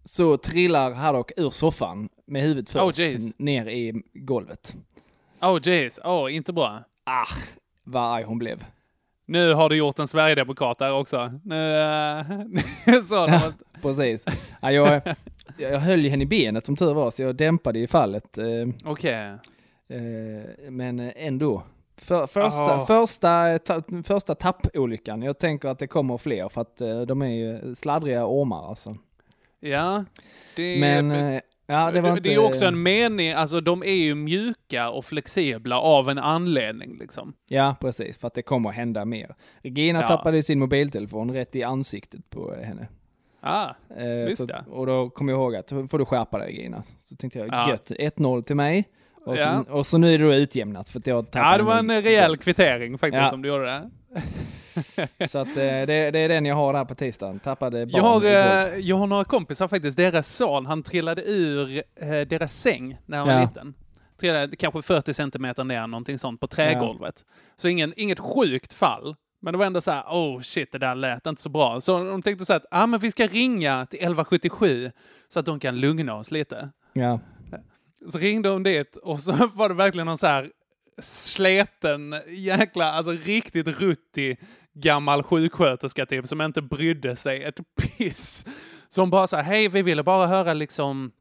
[0.05, 3.35] Så trillar Haddock ur soffan med huvudet Oh, först jeez.
[3.39, 4.75] ner i golvet.
[5.41, 6.83] Oh jeez, oh inte bra.
[7.03, 7.25] Ah,
[7.83, 8.65] vad arg hon blev.
[9.25, 11.31] Nu har du gjort en Sverigedemokrat där också.
[11.43, 14.25] Nu, äh, så att, Precis.
[14.61, 15.01] Ja, jag,
[15.57, 18.37] jag höll ju henne i benet som tur var, så jag dämpade i fallet.
[18.37, 18.45] Eh,
[18.85, 19.33] Okej.
[19.87, 21.63] eh, men ändå.
[21.97, 22.85] För, första, Jaha.
[22.85, 25.21] första, ta, första tappolyckan.
[25.21, 28.97] Jag tänker att det kommer fler för att eh, de är ju sladdriga ormar alltså.
[29.59, 30.05] Ja.
[30.55, 32.21] Det, Men eh, ja, det var inte...
[32.21, 36.17] det är ju också en mening, alltså de är ju mjuka och flexibla av en
[36.17, 37.33] anledning liksom.
[37.49, 38.17] Ja, precis.
[38.17, 39.35] För att det kommer hända mer.
[39.61, 40.07] Regina Ja.
[40.07, 42.87] tappade sin mobiltelefon rätt i ansiktet på henne.
[43.45, 44.63] Ah, Eh, Visst så, ja.
[44.73, 46.83] Och då kom jag ihåg att, får du skärpa dig Gina.
[47.09, 47.69] Så tänkte jag, Ja.
[47.69, 48.85] gött, 1-0 till mig.
[49.25, 49.63] Och, Ja.
[49.67, 51.79] så, och så nu är det då utjämnat för att jag tappade ja, det var
[51.79, 53.29] en min- rejäl kvittering faktiskt Ja.
[53.29, 53.89] som du gjorde där.
[55.27, 57.39] Så att eh, det, det är den jag har där på tisdagen.
[57.39, 61.83] Tappade barn Jag har, eh, jag har några kompisar faktiskt, deras son, han trillade ur
[62.01, 63.41] eh, deras säng när han var Ja.
[63.41, 63.73] liten.
[64.19, 67.23] Trillade kanske 40 centimeter ner, någonting sånt, på trägolvet.
[67.57, 69.15] Så ingen, inget sjukt fall.
[69.45, 71.81] Men det var ändå så här, oh shit, det där lät inte så bra.
[71.81, 74.91] Så de tänkte så här att, ah, men vi ska ringa till 1177
[75.27, 76.69] så att de kan lugna oss lite.
[76.93, 77.19] Ja.
[78.07, 80.51] Så ringde hon dit och så var det verkligen någon så här
[80.99, 84.39] sleten, jäkla, alltså riktigt ruttig
[84.73, 88.45] gammal sjuksköterska typ som inte brydde sig ett piss.
[88.89, 91.11] Som bara sa, hej vi ville bara höra liksom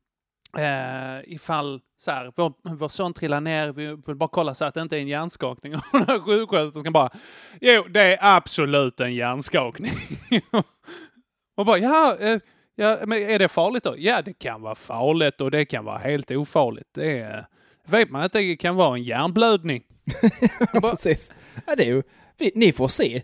[0.59, 4.75] eh, ifall så här, vår, vår son trillar ner, vi vill bara kolla så att
[4.75, 5.75] det inte är en hjärnskakning.
[5.93, 7.11] Och sjuksköterskan bara,
[7.61, 9.93] jo det är absolut en hjärnskakning.
[11.57, 12.39] och bara, ja, eh,
[12.75, 13.95] ja, men är det farligt då?
[13.99, 16.89] Ja, det kan vara farligt och det kan vara helt ofarligt.
[16.95, 17.47] Det är,
[17.87, 19.83] vet man att det kan vara en hjärnblödning.
[20.81, 21.33] Precis.
[21.67, 22.03] Ja, det är ju,
[22.39, 23.23] vi, ni får se.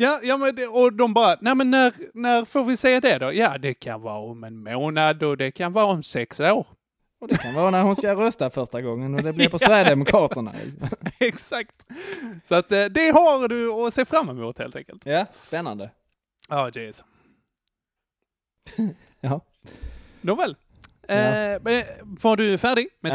[0.00, 3.18] Ja, ja men det, och de bara, nej men när, när får vi se det
[3.18, 3.32] då?
[3.32, 6.66] Ja, det kan vara om en månad och det kan vara om sex år.
[7.20, 9.66] Och det kan vara när hon ska rösta första gången och det blir på Ja.
[9.66, 10.52] Sverigedemokraterna.
[11.20, 11.86] Exakt.
[12.44, 15.02] Så att eh, det har du att se fram emot helt enkelt.
[15.04, 15.90] Ja, spännande.
[16.48, 17.04] Ja, oh, jeez.
[19.20, 19.40] Ja.
[20.20, 20.56] Nåväl.
[21.06, 21.14] Ja.
[21.14, 21.82] Eh, men
[22.22, 22.88] var du färdig?
[23.00, 23.14] Med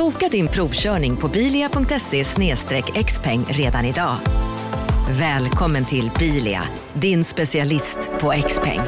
[0.00, 2.24] Boka din provkörning på bilia.se
[3.04, 4.16] xpeng redan idag.
[5.10, 6.62] Välkommen till Bilia,
[6.94, 8.80] din specialist på XPeng.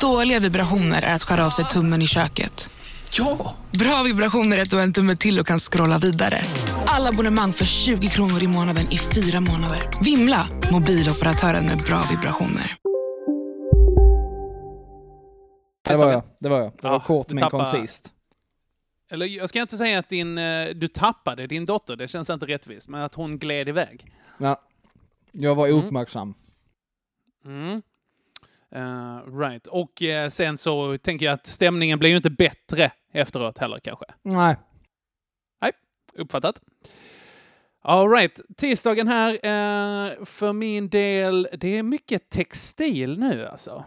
[0.00, 2.70] Dåliga vibrationer är att skära av sig tummen i köket.
[3.10, 3.54] Ja!
[3.70, 6.42] Bra vibrationer är att du har en tumme till och kan scrolla vidare.
[6.86, 9.90] Alla abonnemang för 20 kronor i månaden i fyra månader.
[10.00, 10.48] Vimla!
[10.72, 12.77] Mobiloperatören med bra vibrationer.
[15.88, 16.22] Det var jag.
[16.38, 16.72] Det var jag.
[16.76, 18.12] Det var Ja, kort du men koncist.
[19.10, 22.46] Eller jag ska inte säga att din, eh, du tappade din dotter, det känns inte
[22.46, 24.04] rättvist, men att hon gled iväg.
[24.38, 24.62] Ja.
[25.32, 25.84] Jag var Mm.
[25.84, 26.34] uppmärksam.
[27.44, 27.82] Mm.
[28.70, 29.66] Eh, right.
[29.66, 34.04] Och eh, sen så tänker jag att stämningen blir ju inte bättre efteråt heller kanske.
[34.22, 34.56] Nej.
[36.14, 36.60] Uppfattat.
[37.82, 38.40] All right.
[38.56, 43.84] Tisdagen här, eh, för min del, det är mycket textil nu alltså.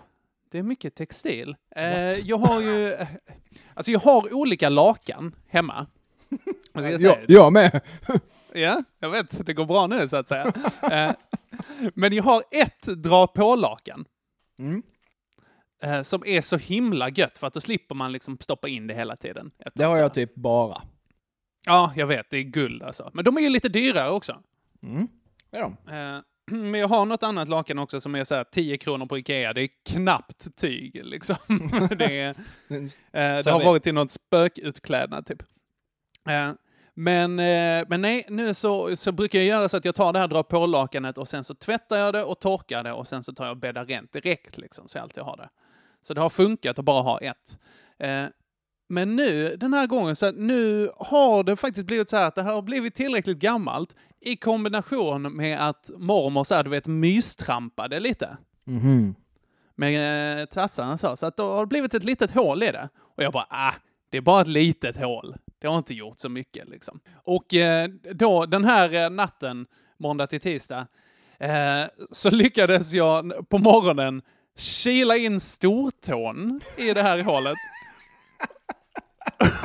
[0.52, 1.56] Det är mycket textil.
[1.76, 2.98] Eh, jag har ju,
[3.74, 5.88] alltså jag har olika lakan hemma.
[6.74, 7.18] Jag säga?
[7.28, 7.82] Jag, med.
[8.54, 9.46] Ja, jag vet.
[9.46, 10.54] Det går bra nu så att säga.
[10.92, 11.12] Eh,
[11.94, 14.06] Men jag har ett dra på-lakan.
[14.60, 14.84] Mm.
[15.84, 18.94] eh, Som är så himla gött för att då slipper man liksom stoppa in det
[18.94, 19.52] hela tiden.
[19.74, 20.82] Det har jag typ bara.
[21.66, 22.30] Ja, jag vet.
[22.30, 23.12] Det är guld alltså.
[23.14, 24.42] Men de är ju lite dyrare också.
[24.84, 25.08] Mm.
[25.50, 25.78] De.
[25.96, 26.20] Eh,
[26.72, 29.54] Men jag har något annat lakan också som är så här 10 kronor på Ikea.
[29.54, 31.36] Det är knappt tyg liksom.
[31.98, 35.44] det, är, eh, det har varit till något spökutklädnad typ.
[36.30, 36.52] Eh,
[36.94, 40.20] Men, eh, men nej, nu så, så brukar jag göra så att jag tar det
[40.20, 43.24] här dra på lakanet och sen så tvättar jag det och torkar det och sen
[43.24, 45.50] så tar jag och bäddar rent direkt liksom så jag alltid har det.
[46.02, 47.60] Så det har funkat att bara ha ett.
[48.92, 52.44] Men nu, den här gången, så nu har det faktiskt blivit så här att det
[52.44, 58.00] här har blivit tillräckligt gammalt i kombination med att mormor så här, du vet, mystrampade
[58.00, 59.16] lite Mhm.
[59.76, 61.16] med eh, tassarna så.
[61.16, 62.90] Så att då har det blivit ett litet hål i det.
[63.16, 63.74] Och jag bara, ah,
[64.10, 65.36] det är bara ett litet hål.
[65.62, 67.00] Det har inte gjort så mycket liksom.
[67.24, 69.66] Och eh, då, den här eh, natten,
[70.00, 70.88] måndag till tisdag,
[71.40, 74.22] eh, så lyckades jag på morgonen
[74.58, 77.58] kila in stortån i det här hålet.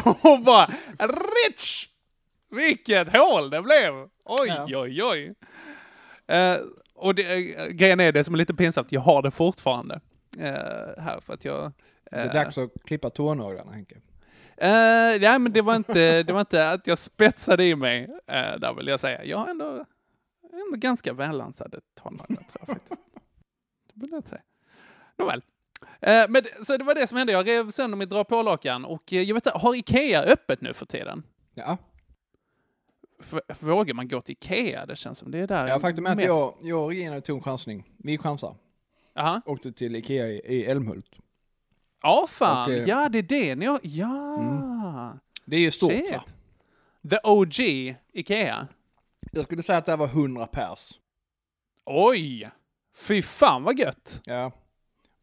[0.22, 0.66] och bara,
[1.48, 1.88] rich!
[2.50, 4.08] Vilket hål det blev!
[4.24, 4.80] Oj, Ja.
[4.80, 5.34] oj, oj.
[6.26, 6.56] Eh,
[6.94, 10.00] och det, eh, grejen är det som är lite pinsamt, jag har det fortfarande.
[10.38, 11.72] Eh, här för att jag...
[12.10, 13.94] Det är dags att klippa tånaglarna Henke.
[14.56, 18.58] Eh, nej, men det var, inte, det var inte att jag spetsade i mig, uh,
[18.60, 19.24] där vill jag säga.
[19.24, 19.84] Jag har ändå,
[20.52, 23.00] ändå ganska välansade tånaglar, tror jag faktiskt.
[23.94, 24.42] Det vill jag säga.
[25.18, 25.42] Nåväl.
[26.00, 27.32] Eh, men, så det var det som hände.
[27.32, 30.72] Jag rev sönder mitt dra på-lakan och eh, jag vet inte, har Ikea öppet nu
[30.72, 31.22] för tiden?
[31.54, 31.78] Ja.
[33.20, 34.86] f- vågar man gå till Ikea?
[34.86, 37.20] Det känns som det är där Ja, faktum är att mest- jag, jag och Regina
[37.20, 37.90] tog en chansning.
[37.98, 38.56] Vi chansar.
[39.18, 39.40] Aha.
[39.46, 41.10] Åkte till Ikea i, i Älmhult.
[42.02, 42.70] Ja, fan.
[42.70, 43.80] Och, eh, ja, det är det ni har...
[43.82, 45.18] Ja.
[45.44, 46.12] Det är ju stort Shit.
[46.12, 46.24] va?
[47.10, 47.60] The OG
[48.12, 48.68] Ikea.
[49.32, 50.90] Jag skulle säga att det var 100 pers.
[51.84, 52.50] Oj!
[52.96, 54.20] Fy fan vad gött!
[54.24, 54.52] Ja.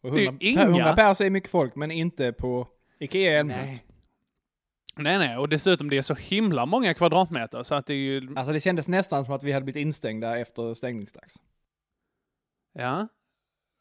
[0.04, 2.68] Och Det är 100, inga- 100 pers är mycket folk, men inte på
[3.00, 3.62] Ikea Älmhult.
[3.66, 3.86] Nej.
[4.96, 8.34] Nej, nej, och dessutom det är så himla många kvadratmeter så att det är ju...
[8.36, 11.36] Alltså det kändes nästan som att vi hade blivit instängda efter stängningsdags.
[12.74, 13.08] Ja.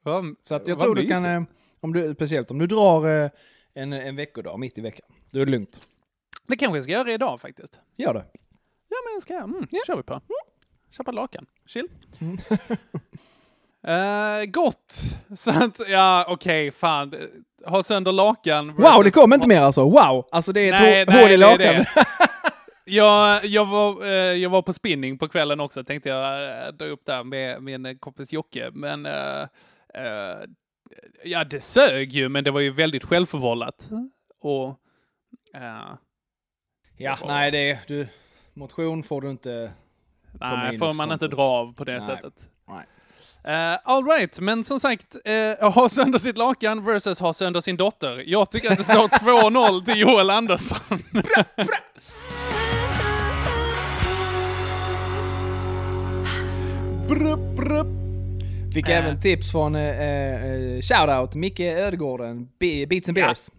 [0.02, 1.22] Vad, Så att jag tror du mysigt.
[1.22, 1.42] kan, eh,
[1.80, 3.30] om du, speciellt om du drar eh,
[3.74, 5.80] en, en veckodag mitt i veckan, då är det lugnt.
[6.46, 7.80] Det kanske jag ska göra idag faktiskt.
[7.96, 8.24] Gör det.
[8.88, 9.44] Ja, men ska jag.
[9.44, 10.20] Mm, kör vi på.
[10.90, 11.46] Köpa lakan.
[11.66, 11.88] Chill.
[12.20, 12.38] Mm.
[13.84, 15.02] Eh, gott!
[15.36, 17.14] Så att, ja okej, fan.
[17.66, 18.74] Ha sönder lakan.
[18.74, 19.82] Wow, det kom inte mer alltså!
[19.84, 20.28] Wow!
[20.32, 21.84] Alltså det är ett Nej, nej, hål i lakan.
[22.84, 26.84] Jag, jag, var, eh, jag var på spinning på kvällen också, tänkte jag eh, dra
[26.84, 28.70] upp där med min kompis Jocke.
[28.72, 29.40] Men eh,
[29.94, 30.36] eh,
[31.24, 33.90] ja, det sög ju, men det var ju väldigt självförvållat.
[34.40, 34.78] Och
[36.96, 38.08] Ja, var- nej det är, du,
[38.54, 39.72] motion får du inte
[40.40, 42.02] nej, får man inte dra av på det Nej.
[42.02, 42.34] sättet.
[42.68, 42.86] Nej.
[43.48, 45.16] Uh, all right, men som sagt,
[45.60, 48.22] uh, ha sönder sitt lakan versus ha sönder sin dotter.
[48.26, 49.08] Jag tycker att det står
[49.50, 50.78] 2-0 till Joel Andersson.
[57.08, 57.86] brup, brup.
[58.74, 58.96] Fick Äh.
[58.98, 63.26] även tips från eh, eh, shoutout Micke Ödegården, Be- Beats and Ja.
[63.26, 63.50] Beers.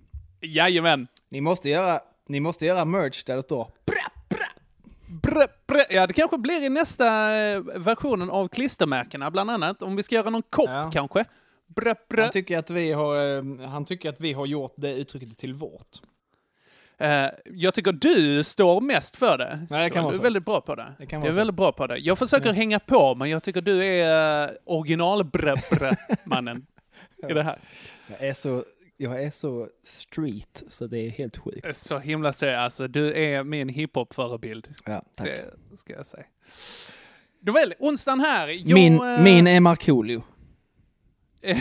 [0.41, 1.07] Jajamän.
[1.31, 3.67] Ni måste göra, ni måste göra merch där det står
[5.21, 5.83] Brr, brr.
[5.89, 9.81] Ja, det kanske blir i nästa eh, versionen av klistermärkena, bland annat.
[9.83, 10.89] Om vi ska göra någon kopp Ja.
[10.93, 11.25] kanske.
[11.75, 12.21] Brr, brr.
[12.21, 15.53] Han tycker att vi har, eh, han tycker att vi har gjort det uttrycket till
[15.53, 16.01] vårt.
[16.97, 19.67] Eh, jag tycker du står mest för det.
[19.69, 20.93] Ja, det kan vara du är väldigt bra på det.
[20.97, 21.97] Det kan vara är väldigt bra på det.
[21.97, 25.25] Jag försöker hänga på, men jag tycker du är original
[26.23, 26.65] mannen
[27.29, 27.59] i det här.
[28.07, 28.63] Jag är så,
[28.97, 31.77] jag är så street så det är helt sjukt.
[31.77, 32.59] Så himla seriös.
[32.59, 34.67] Alltså, du är min hiphop-förebild.
[34.85, 35.27] Ja, tack.
[35.71, 36.25] Det ska jag säga.
[37.41, 38.47] Nåväl, onsdagen här.
[38.47, 40.23] Jag, min, eh, min är Markoolio.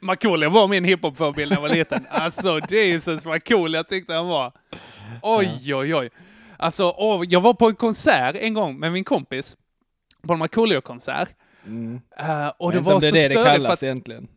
[0.00, 2.06] Markoolio var min hiphop-förebild när jag var liten.
[2.10, 4.52] Alltså Jesus vad cool jag tyckte han var.
[5.22, 6.10] Oj, oj, oj.
[6.56, 6.94] Alltså,
[7.28, 9.56] jag var på en konsert en gång med min kompis.
[10.22, 11.28] På en Markoolio-konsert.
[11.66, 12.00] Mm.
[12.18, 13.82] Eh, och det var det så det det störigt för kallas att...
[13.82, 14.28] egentligen.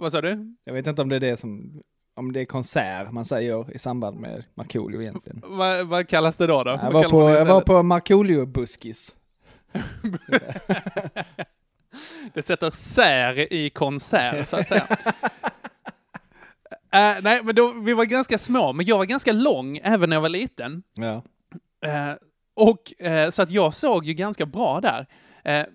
[0.00, 0.54] Vad sa du?
[0.64, 1.82] Jag vet inte om det är det som,
[2.16, 5.42] om det är konsert man säger i samband med Markoolio egentligen.
[5.46, 6.64] Vad, vad kallas det då?
[6.64, 6.70] då?
[6.70, 9.14] Jag var på, jag var på Markoolio-buskis.
[12.34, 14.98] Det sätter sär i konsert, så att säga.
[16.92, 20.16] Eh, nej, men då, vi var ganska små, men jag var ganska lång även när
[20.16, 20.82] jag var liten.
[20.94, 21.22] Ja.
[21.88, 22.12] Eh,
[22.54, 25.06] och eh, så att jag såg ju ganska bra där.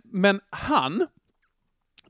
[0.03, 1.07] Men han,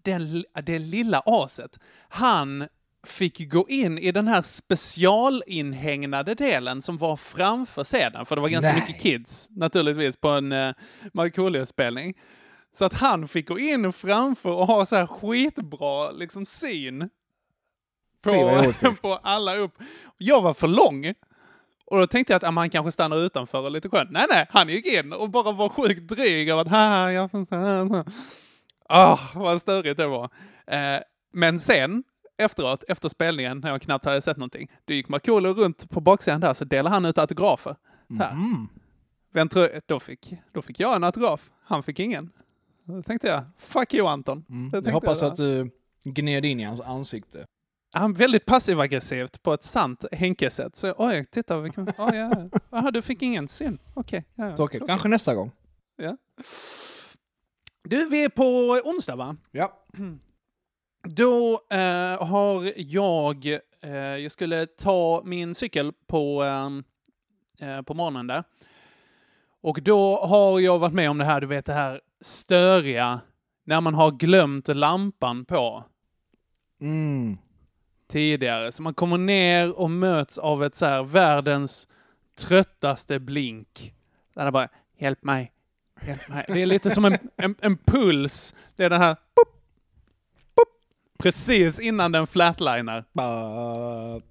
[0.06, 2.68] den, det lilla aset, han
[3.06, 8.50] fick gå in i den här specialinhägnade delen som var framför scenen, för det var
[8.50, 8.82] ganska Nej.
[8.82, 10.74] mycket kids naturligtvis på en uh,
[11.14, 12.14] Markoolio-spelning.
[12.74, 17.10] Så att han fick gå in framför och ha så här skitbra liksom syn
[18.22, 18.64] på,
[19.02, 19.74] på alla upp.
[20.18, 21.14] Jag var för lång.
[21.86, 24.12] Och då tänkte jag att ah, man kanske stannar utanför och lite skönt.
[24.12, 27.46] Nej, nej, han gick in och bara var sjukt dryg av att haha, jag får
[27.46, 28.12] så här, så.
[28.90, 30.30] Ah, vad störigt det var.
[30.68, 31.00] Eh,
[31.34, 32.04] men sen,
[32.38, 36.42] efteråt, efter spelningen, när jag knappt hade sett någonting, då gick Markoolio runt på baksidan
[36.42, 37.76] där, så delade han ut autografer.
[38.20, 38.32] Här.
[38.32, 38.68] Mm.
[39.34, 42.32] Vem tror, då, fick, då fick jag en autograf, han fick ingen.
[42.84, 44.46] Då tänkte jag, fuck you Anton.
[44.72, 45.26] Det Jag hoppas då.
[45.26, 45.70] att du
[46.04, 47.46] gned in i hans ansikte.
[47.94, 50.76] Han väldigt passiv-aggressivt på ett sant Henke-sätt.
[50.78, 51.90] Så oj, titta vilken...
[51.98, 52.50] Oh, ja.
[52.70, 53.78] Jaha, du fick ingen syn.
[53.94, 54.26] Okej.
[54.36, 54.56] ja, ja.
[54.56, 54.88] Tråkigt.
[54.88, 55.52] Kanske nästa gång.
[55.96, 56.18] Ja.
[57.86, 58.44] Du, vi är på
[58.90, 59.36] onsdag va?
[59.52, 59.84] Ja.
[61.04, 63.46] Då eh, har jag...
[63.82, 66.84] Eh, jag skulle ta min cykel på, ehm,
[67.60, 68.44] eh, på morgonen där.
[69.62, 73.20] Och då har jag varit med om det här, du vet det här störiga,
[73.64, 75.84] när man har glömt lampan på
[76.82, 77.38] Mm.
[78.08, 78.72] tidigare.
[78.72, 81.88] Så man kommer ner och möts av ett så här världens
[82.40, 83.94] tröttaste blink.
[84.34, 85.52] Där det bara, hjälp mig,
[86.28, 86.46] mig.
[86.48, 88.56] Det är lite som en, en, en puls.
[88.76, 89.48] Det är den här, pop,
[90.56, 90.68] pop,
[91.18, 93.06] precis innan den flatliner.
[93.14, 94.22] Ja.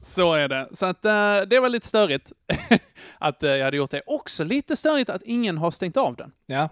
[0.00, 0.68] Så är det.
[0.72, 2.32] Så att eh, det var lite störigt
[3.18, 4.02] att eh, jag hade gjort det.
[4.06, 6.32] Också lite störigt att ingen har stängt av den.
[6.46, 6.68] Ja.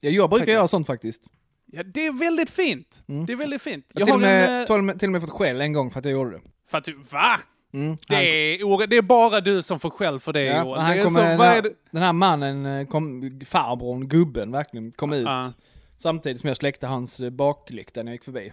[0.00, 0.54] ja jag brukar Faktiskt.
[0.54, 1.22] göra sånt faktiskt.
[1.66, 3.02] Ja, det är väldigt fint.
[3.08, 3.26] Mm.
[3.26, 3.90] Det är väldigt fint.
[3.92, 5.98] Jag har till, och med, en, eh, till och med fått skäll en gång för
[5.98, 6.40] att jag gjorde det.
[6.68, 7.40] För att du, va?
[7.76, 10.80] Mm, Det är, det är bara du som får skäll för det Ja, Joel.
[10.80, 15.12] han Det kommer, så, den, här, den här mannen, eh, kom, farbrorn, gubben verkligen, kom
[15.12, 15.24] ut.
[15.26, 15.52] Ja.
[15.96, 18.52] Samtidigt som jag släckte hans eh, baklykta när jag gick förbi.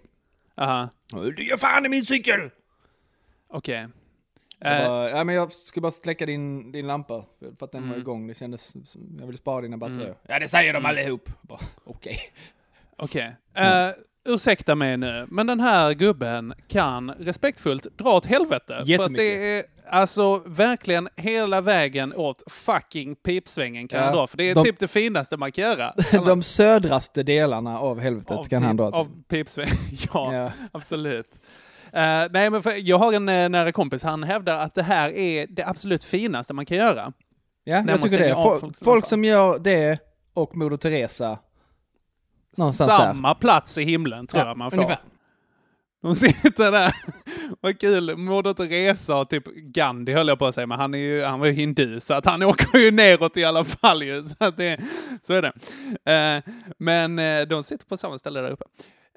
[0.57, 2.49] Aha, Du gör fan i min cykel!
[3.47, 3.88] okej.
[4.59, 7.82] Jag, Eh, bara, ja, men jag ska bara släcka din, din lampa för att den
[7.82, 7.99] var Mm.
[8.01, 8.28] igång.
[8.28, 10.15] Det kändes som jag ville spara dina batterier.
[10.28, 10.89] Ja, det säger de Mm.
[10.89, 11.30] allihop.
[11.84, 12.19] Okej.
[12.97, 13.36] Okej.
[13.53, 13.88] Eh,
[14.26, 18.84] ursäkta mig nu, men den här gubben kan respektfullt dra åt helvete.
[18.97, 24.28] För att det är alltså verkligen hela vägen åt fucking pipsvängen kan Ja, han dra.
[24.28, 25.93] För det är de- typ det finaste man kan göra.
[26.11, 28.99] De södraste delarna av helvetet kan han dra till.
[28.99, 29.67] Av pipsväng,
[30.13, 30.51] ja, Ja.
[30.71, 31.30] absolut.
[31.93, 32.01] Eh,
[32.32, 35.47] nej, men för, jag har en uh, nära kompis, han hävdar att det här är
[35.49, 37.13] det absolut finaste man kan göra.
[37.63, 38.36] Ja, jag tycker det.
[38.36, 39.99] av Folk, folk som gör det
[40.34, 41.38] och Moder Teresa.
[42.57, 42.97] Någonstans där.
[42.97, 44.77] Samma plats i himlen tror Ja, jag man får.
[44.77, 44.99] ungefär.
[46.01, 46.95] De sitter där.
[47.61, 48.17] Vad kul.
[48.17, 51.39] Moder Teresa och typ Gandhi höll jag på att säga, men han, är ju, han
[51.39, 54.23] var ju hindu, så att han åker ju neråt i alla fall ju.
[54.23, 54.79] Så, att det,
[55.21, 55.53] så är det.
[56.11, 58.65] Eh, men eh, de sitter på samma ställe där uppe.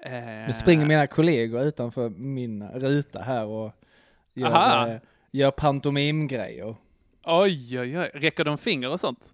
[0.03, 3.73] Eh, Nu springer mina kollegor utanför min ruta här och
[4.45, 4.87] Aha.
[4.87, 5.01] gör, eh,
[5.33, 6.77] gör pantomimgrejer.
[7.25, 8.11] Oj, oj, oj.
[8.15, 9.33] Räcker de finger och sånt?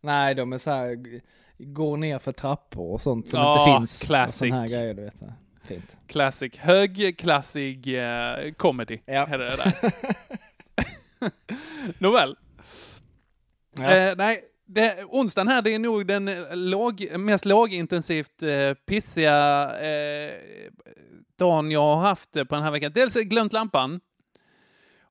[0.00, 1.20] Nej, de är så här,
[1.64, 4.02] går ner för trappor och sånt som Ja, inte finns.
[4.06, 4.52] classic.
[4.52, 5.14] Här grejer, du vet.
[5.64, 5.96] Fint.
[6.06, 6.56] Classic.
[6.58, 8.98] Högklassig uh, comedy.
[9.06, 9.26] Ja.
[9.26, 9.74] Är det där.
[11.98, 12.36] Nåväl.
[13.76, 13.90] Ja.
[13.90, 19.70] Eh, nej, det, onsdagen här det är nog den eh, låg, mest lågintensivt eh, pissiga
[19.80, 20.32] eh,
[21.38, 22.92] dagen jag har haft eh, på den här veckan.
[22.94, 24.00] Dels har jag glömt lampan.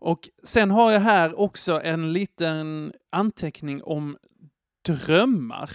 [0.01, 4.17] Och sen har jag här också en liten anteckning om
[4.85, 5.71] drömmar.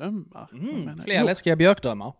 [0.00, 0.48] Drömmar?
[0.52, 1.04] Jag?
[1.04, 1.26] Fler Jo.
[1.26, 2.12] läskiga björkdrömmar.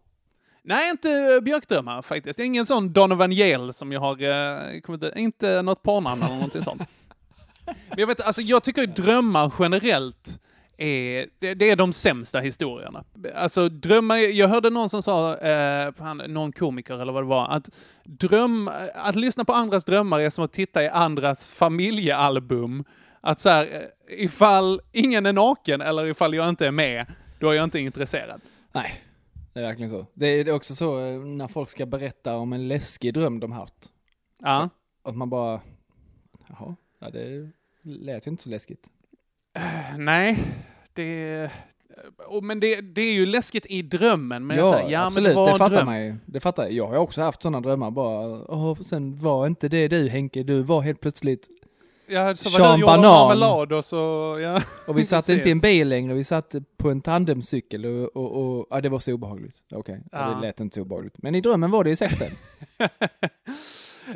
[0.62, 2.38] Nej, inte björkdrömmar faktiskt.
[2.38, 6.82] Ingen sån Donovan Yale som jag har eh, kommit Inte något porrnamn eller någonting sånt.
[7.64, 10.40] Men jag vet alltså jag tycker drömmar generellt
[10.76, 13.04] är, det, det är de sämsta historierna.
[13.34, 17.48] Alltså drömmar, jag hörde någon som sa, eh, fan, någon komiker eller vad det var,
[17.48, 17.70] att
[18.04, 22.84] dröm, att lyssna på andras drömmar är som att titta i andras familjealbum.
[23.20, 27.06] Att så här, eh, ifall ingen är naken eller ifall jag inte är med,
[27.40, 28.40] då är jag inte intresserad.
[28.72, 29.04] Nej,
[29.52, 30.06] det är verkligen så.
[30.14, 33.92] Det är också så eh, när folk ska berätta om en läskig dröm de haft.
[34.42, 34.68] Ja.
[35.02, 35.60] Att man bara,
[36.48, 37.50] jaha, ja, det
[37.82, 38.86] lät ju inte så läskigt.
[39.98, 40.38] Nej,
[40.94, 41.50] det...
[42.28, 44.46] oh, Men det, det är ju läskigt i drömmen.
[44.46, 46.16] Men jag ja, säger, ja absolut, men det var det fattar man ju.
[46.26, 46.72] Det fattar jag.
[46.72, 50.62] Jag har också haft sådana drömmar bara, åh, sen var inte det du Henke, du
[50.62, 51.48] var helt plötsligt
[52.10, 53.10] Ja, så Sean var gjorde Banan.
[53.10, 53.96] marmelad och så...
[54.42, 54.62] Ja.
[54.86, 58.58] Och vi satt inte i en bil längre, vi satt på en tandemcykel och, och,
[58.58, 59.56] och ja, det var så obehagligt.
[59.72, 60.18] Okej, ja.
[60.18, 60.34] Ja.
[60.34, 61.14] det lät inte så obehagligt.
[61.18, 62.30] Men i drömmen var det ju säkert det.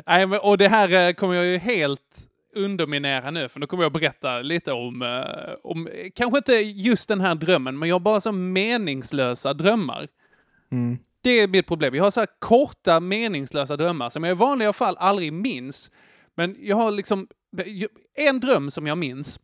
[0.05, 3.83] Nej, men, och det här eh, kommer jag ju helt underminera nu, för nu kommer
[3.83, 7.95] jag berätta lite om, eh, om, eh, kanske inte just den här drömmen, men jag
[7.95, 10.07] har bara så meningslösa drömmar.
[10.71, 10.97] Mm.
[11.21, 11.95] Det är mitt problem.
[11.95, 15.91] Jag har så här korta meningslösa drömmar som jag i vanliga fall aldrig minns.
[16.35, 17.27] Men jag har liksom
[18.15, 19.39] en dröm som jag minns.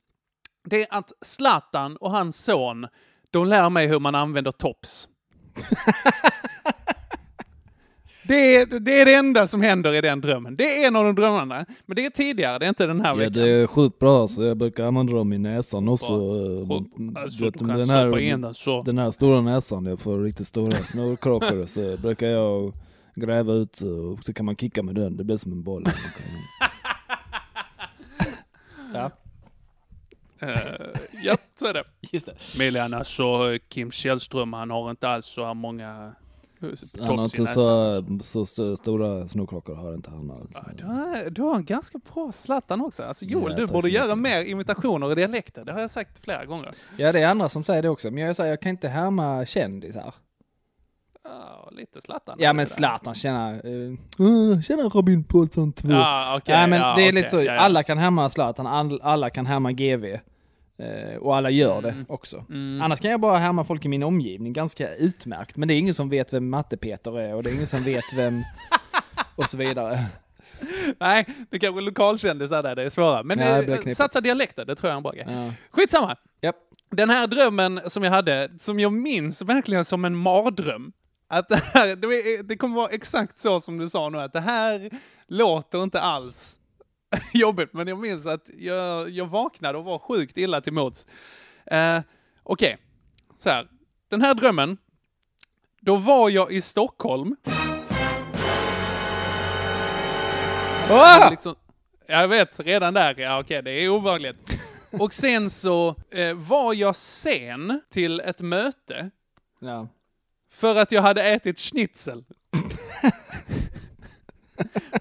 [0.64, 2.88] Det är att Zlatan och hans son,
[3.32, 5.07] de lär mig hur man använder tops.
[8.32, 10.55] Det är, det är det enda som händer i den drömmen.
[10.55, 11.66] Det är en av de drömmarna.
[11.86, 13.43] Men det är tidigare, det är inte den här veckan.
[13.43, 16.14] är sjukt bra så jag brukar använda dem i näsan också.
[17.16, 18.82] Alltså, du kan stoppa in den så.
[18.82, 22.74] den här stora näsan, jag får riktigt stora snorkråkor så brukar jag
[23.16, 25.86] gräva ut och så kan man kicka med den, det blir som en boll.
[28.93, 29.11] ja.
[30.39, 30.89] Eh,
[31.23, 31.83] ja, så är det.
[32.11, 32.35] Just det.
[32.59, 36.13] Milian, alltså Kim Källström, han har inte alls så här många
[36.61, 36.69] eh,
[36.99, 40.57] Han har inte så, så, st- stora snorkråkor har inte han alls.
[40.77, 43.03] Du har, du har en ganska bra Zlatan också.
[43.03, 45.65] Alltså Joel, Ja, du borde göra mer imitationer och dialekter.
[45.65, 46.71] Det har jag sagt flera gånger.
[46.97, 49.45] Ja det är andra som säger det också, men jag säger jag kan inte härma
[49.45, 50.13] kändisar.
[51.24, 52.36] Ja, lite Zlatan.
[52.39, 53.53] Ja men Zlatan tjena,
[54.19, 55.89] uh, tjena Robin Paulsson 2.
[55.91, 58.67] Ja, okej, ja, men ja, det är okej, lite så, ja, alla kan härma Zlatan,
[58.67, 60.05] all, alla kan härma GV.
[60.78, 62.45] eh, och alla gör det också.
[62.49, 62.82] Mm.
[62.82, 65.57] Annars kan jag bara härma folk i min omgivning ganska utmärkt.
[65.57, 68.05] Men det är ingen som vet vem Matte-Peter är och det är ingen som vet
[68.15, 68.43] vem
[69.36, 70.05] och så vidare.
[70.99, 73.24] Nej, det kanske är lokalkändisar där det är svåra.
[73.24, 75.26] Men Ja, eh, satsa dialekter, det tror jag är en bra grej.
[75.30, 75.53] Ja.
[75.72, 76.15] Skitsamma.
[76.41, 76.55] Japp.
[76.91, 80.91] Den här drömmen som jag hade, som jag minns verkligen som en mardröm.
[81.32, 84.34] Att det, här, det, är- det kommer vara exakt så som du sa nu, att
[84.34, 84.89] det här
[85.27, 86.59] låter inte alls
[87.34, 91.05] jobbigt, men jag minns att jag, jag vaknade och var sjukt illa till mods.
[91.65, 91.99] Eh,
[92.43, 92.77] Okej,
[93.38, 93.67] så här.
[94.09, 94.77] Den här drömmen,
[95.82, 97.36] då var jag i Stockholm.
[100.89, 101.29] Ah!
[101.29, 101.55] Liksom,
[102.07, 104.59] jag vet, redan där, ja okej, det är obehagligt.
[104.99, 109.11] Och sen så eh, var jag sen till ett möte
[109.59, 109.88] Ja.
[110.54, 112.24] För att jag hade ätit schnitzel.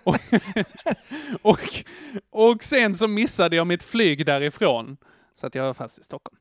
[0.05, 0.17] och,
[1.43, 1.61] och,
[2.31, 4.97] och sen så missade jag mitt flyg därifrån.
[5.41, 6.39] Så att jag var fast i Stockholm.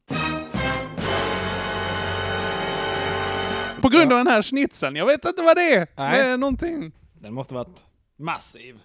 [3.82, 4.96] På grund av den här schnitzeln.
[4.96, 5.88] Jag vet inte vad det är.
[5.96, 6.18] Nej.
[6.18, 6.92] Det är någonting.
[7.14, 7.86] Den måste varit
[8.18, 8.80] massiv.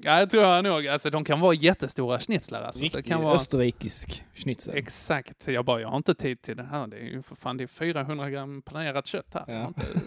[0.00, 0.86] Ja, det tror jag nog.
[0.86, 2.62] Alltså de kan vara jättestora schnitzlar.
[2.62, 3.34] Alltså, så det Riktig kan vara...
[3.34, 4.74] österrikisk schnitzel.
[4.76, 5.48] Exakt.
[5.48, 6.86] Jag bara, jag har inte tid till det här.
[6.86, 9.54] Det är ju för fan, det är 400 gram planerat kött här.
[9.60, 9.82] Har Inte...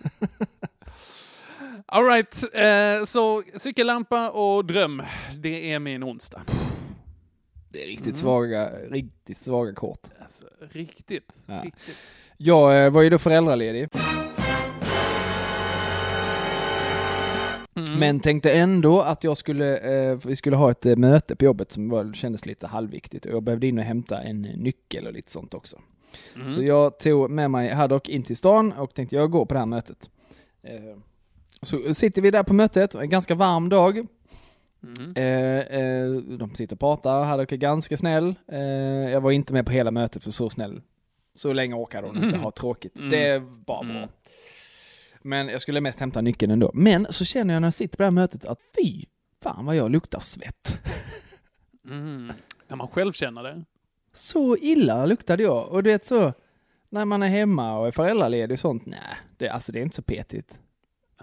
[1.86, 5.02] All right, eh, så cykellampa och dröm.
[5.36, 6.42] Det är min onsdag.
[7.70, 8.18] Det är riktigt Mm.
[8.18, 10.08] svaga, riktigt svaga kort.
[10.22, 11.62] Alltså, riktigt, Ja.
[11.64, 11.96] riktigt.
[12.38, 13.90] Jag eh, var ju då föräldraledig.
[17.88, 18.00] Mm.
[18.00, 21.72] Men tänkte ändå att jag skulle, eh, vi skulle ha ett eh, möte på jobbet
[21.72, 25.14] som var, kändes lite halvviktigt och jag behövde in och hämta en eh, nyckel och
[25.14, 25.78] lite sånt också.
[26.36, 26.48] Mm.
[26.48, 29.60] Så jag tog med mig Haddock in till stan och tänkte jag går på det
[29.60, 30.10] här mötet.
[30.62, 30.98] Eh,
[31.62, 34.08] så sitter vi där på mötet, en ganska varm dag.
[34.84, 35.16] Mm.
[35.16, 38.36] Eh, de sitter och pratar, Haddock är ganska snäll.
[39.12, 40.82] Jag var inte med på hela mötet för så snäll.
[41.36, 42.98] Så länge orkade hon inte ha tråkigt.
[42.98, 43.10] Mm.
[43.10, 44.08] Det var bra.
[45.24, 45.30] Mm.
[45.30, 46.72] Men jag skulle mest hämta nyckeln ändå.
[46.74, 49.06] Men så känner jag när jag sitter på det här mötet att fy
[49.44, 50.82] fan vad jag luktar svett.
[51.86, 52.32] Mm.
[52.68, 53.64] När man själv känner det.
[54.14, 55.70] Så illa luktade jag.
[55.70, 56.34] Och du vet så,
[56.90, 59.00] när man är hemma och är föräldraledig och sånt, nej,
[59.38, 60.60] det, alltså det är inte så petigt.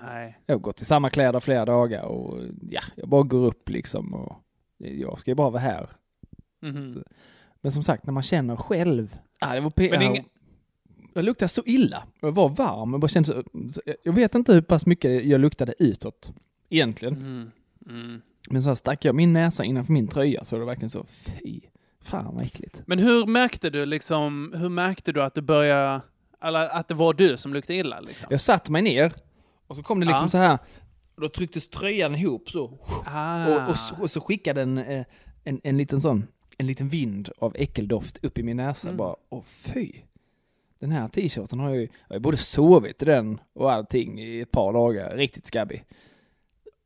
[0.03, 0.39] Nej.
[0.47, 2.41] Jag har gått i samma kläder flera dagar och
[2.71, 4.37] ja, jag bara går upp liksom och
[4.79, 5.89] jag ska ju bara vara här.
[6.63, 7.05] Mhm.
[7.61, 10.11] Men som sagt, när man känner själv, ah, det var pe- Men det är jag-
[10.11, 10.25] ingen-
[11.17, 12.03] Jag luktade så illa.
[12.21, 12.91] Jag var varm.
[12.93, 13.43] Jag, bara kände så,
[14.03, 16.33] jag vet inte hur pass mycket jag luktade utåt.
[16.71, 17.15] Egentligen.
[17.17, 17.51] Mm.
[17.91, 18.21] Mm.
[18.51, 21.61] Men så stack jag min näsa innanför min tröja så det var verkligen så, fy,
[22.01, 22.83] fan vad äckligt.
[22.87, 26.01] Men hur märkte du liksom, hur märkte du att du började,
[26.43, 28.27] eller att det var du som luktade illa liksom?
[28.31, 29.13] Jag satte mig ner
[29.67, 30.29] och så kom det liksom Ja.
[30.29, 30.59] så här.
[31.15, 32.79] Och då trycktes tröjan ihop så.
[33.07, 33.47] Ah.
[33.65, 35.05] Och, och, så- och så skickade en, eh,
[35.45, 36.27] en, en liten sån,
[36.59, 38.89] en liten vind av äckeldoft upp i min näsa.
[38.89, 38.97] Mm.
[38.99, 39.93] Bara, åh fy.
[40.79, 44.41] Den här t-shirten har jag ju, jag har både sovit i den och allting i
[44.41, 45.17] ett par dagar.
[45.17, 45.85] Riktigt skabbig.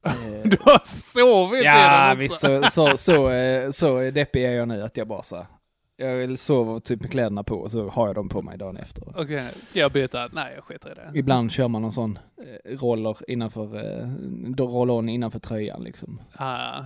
[0.45, 2.63] Du har sovit i Ja, den visst också.
[2.71, 5.47] så, så, så, eh, så deppig är jag nu att jag bara så
[5.97, 8.77] Jag vill sova typ med kläderna på och så har jag dem på mig dagen
[8.77, 9.21] efter.
[9.21, 10.29] Okej, ska jag byta?
[10.33, 11.19] Nej, jag skiter i det.
[11.19, 12.19] Ibland kör man någon sån
[12.65, 14.09] eh, roller innanför, eh,
[14.57, 16.21] roll-on innanför tröjan liksom.
[16.37, 16.83] Ah,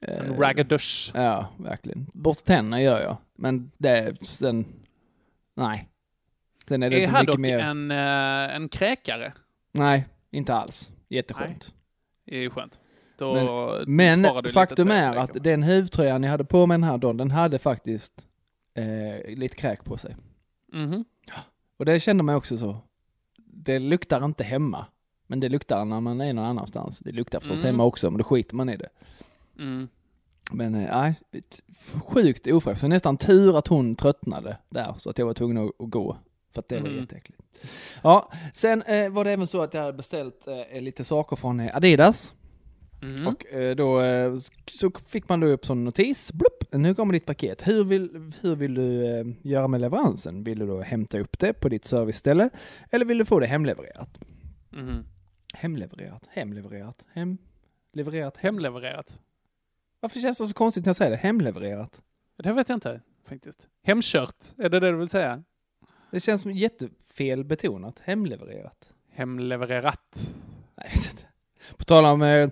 [0.00, 1.10] en Eh, raggardusch.
[1.14, 2.06] Ja, verkligen.
[2.14, 4.64] Borsta tänderna gör jag, men det, sen,
[5.54, 5.88] nej.
[6.68, 7.58] Sen är det Är Haddock mer.
[7.58, 9.32] en, eh, en kräkare?
[9.72, 10.90] Nej, inte alls.
[11.08, 11.72] Jätteskönt.
[12.26, 12.80] Det är ju skönt.
[13.18, 13.34] Då
[13.86, 17.30] Men, men faktum är att den huvtröjan jag hade på mig den här dagen, den
[17.30, 18.26] hade faktiskt
[18.74, 20.16] eh, lite kräk på sig.
[20.72, 21.04] Mhm.
[21.76, 22.76] Och det kände man också så.
[23.36, 24.86] Det luktar inte hemma.
[25.26, 26.98] Men det luktar när man är någon annanstans.
[26.98, 27.66] Det luktar förstås Mm.
[27.74, 28.88] hemma också, men då skiter man i det.
[29.58, 29.88] Mm.
[30.52, 31.60] Men eh, nej, ett
[32.04, 32.80] sjukt ofräscht.
[32.80, 36.16] Så nästan tur att hon tröttnade där, så att jag var tvungen att, att gå.
[36.56, 37.00] För att det var Mm.
[37.00, 37.40] jätteäckligt.
[38.02, 41.60] Ja, sen eh, var det även så att jag hade beställt eh, lite saker från
[41.60, 42.32] eh, Adidas.
[43.02, 43.26] Mm.
[43.26, 44.36] Och eh, då eh,
[44.70, 47.68] så fick man då upp sån notis, blupp, nu kommer ditt paket.
[47.68, 50.44] Hur vill, hur vill du eh, göra med leveransen?
[50.44, 52.50] Vill du då hämta upp det på ditt serviceställe?
[52.90, 54.18] Eller vill du få det hemlevererat?
[54.70, 55.04] Mhm.
[55.54, 59.18] Hemlevererat, hemlevererat, hemlevererat, Hemlevererat?
[60.00, 61.16] Varför känns det så konstigt när jag säger det?
[61.16, 62.00] Hemlevererat?
[62.36, 63.68] Det vet jag inte faktiskt.
[63.82, 65.42] Hemkört, är det det du vill säga?
[66.10, 68.00] Det känns som jättefel betonat.
[68.04, 68.92] Hemlevererat.
[69.12, 70.30] Hemlevererat.
[70.74, 71.22] Nej, jag vet inte.
[71.76, 72.48] På tal om eh,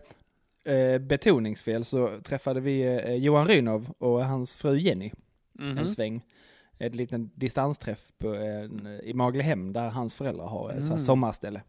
[0.74, 5.12] eh, betoningsfel så träffade vi eh, Johan Rynov och hans fru Jenny
[5.58, 5.78] Mhm.
[5.78, 6.24] en sväng.
[6.78, 10.98] Ett liten distansträff på, en, i Maglehem där hans föräldrar har så här Mm.
[10.98, 11.62] sommarställe.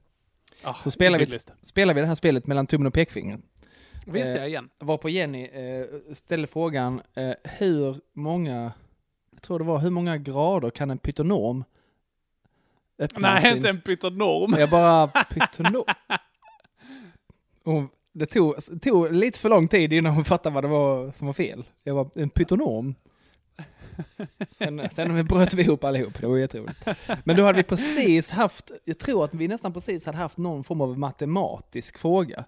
[0.63, 1.25] Ah, Så spelar vi,
[1.61, 3.41] spelar vi det här spelet mellan tummen och pekfingret.
[4.05, 4.69] Visst Eh, jag igen.
[4.79, 8.73] Var på Jenny eh, ställde frågan eh, hur många,
[9.31, 11.74] jag tror det var, hur många grader kan en pytonorm öppna
[13.17, 14.55] Nej, sin- inte en pytonorm.
[14.59, 15.83] Jag bara, pytonorm?
[17.63, 17.83] Och
[18.13, 21.33] det tog, tog lite för lång tid innan hon fattade vad det var som var
[21.33, 21.63] fel.
[21.83, 22.95] Jag var en pytonorm.
[24.57, 26.87] Sen, sen bröt vi ihop allihop, det var jätteroligt.
[27.23, 30.63] Men då hade vi precis haft, jag tror att vi nästan precis hade haft någon
[30.63, 32.45] form av matematisk fråga.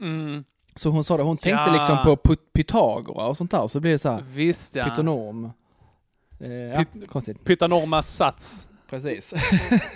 [0.00, 0.44] Mm.
[0.74, 1.72] Så hon sa det, hon tänkte Ja.
[1.72, 4.84] liksom på Py- Pythagora och sånt där, så blir det så här, Visst ja.
[4.84, 5.50] pytonorm.
[6.40, 7.44] Eh, ja, Pyt- konstigt.
[7.44, 8.68] Pytonormas sats.
[8.90, 9.34] Precis.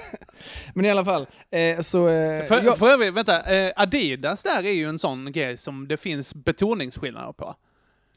[0.75, 2.09] Men i alla fall, eh, så...
[2.09, 5.89] Eh, För, jag, för övrigt, vänta, eh, Adidas där är ju en sån grej som
[5.89, 7.55] det finns betoningsskillnader på.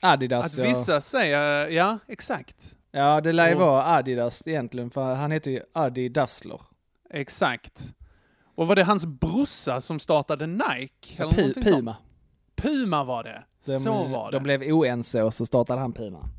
[0.01, 0.69] Adidas, Att ja.
[0.69, 2.75] vissa säger, ja exakt.
[2.91, 6.61] Ja, det lär ju vara Adidas egentligen, för han heter ju Adi Dassler.
[7.09, 7.83] Exakt.
[8.55, 11.23] Och var det hans brorsa som startade Nike?
[11.23, 11.93] Eller någonting Puma.
[11.93, 12.05] Sånt?
[12.55, 13.43] Puma var det.
[13.65, 14.37] De, så var det.
[14.37, 16.29] De blev oense och så startade han Puma.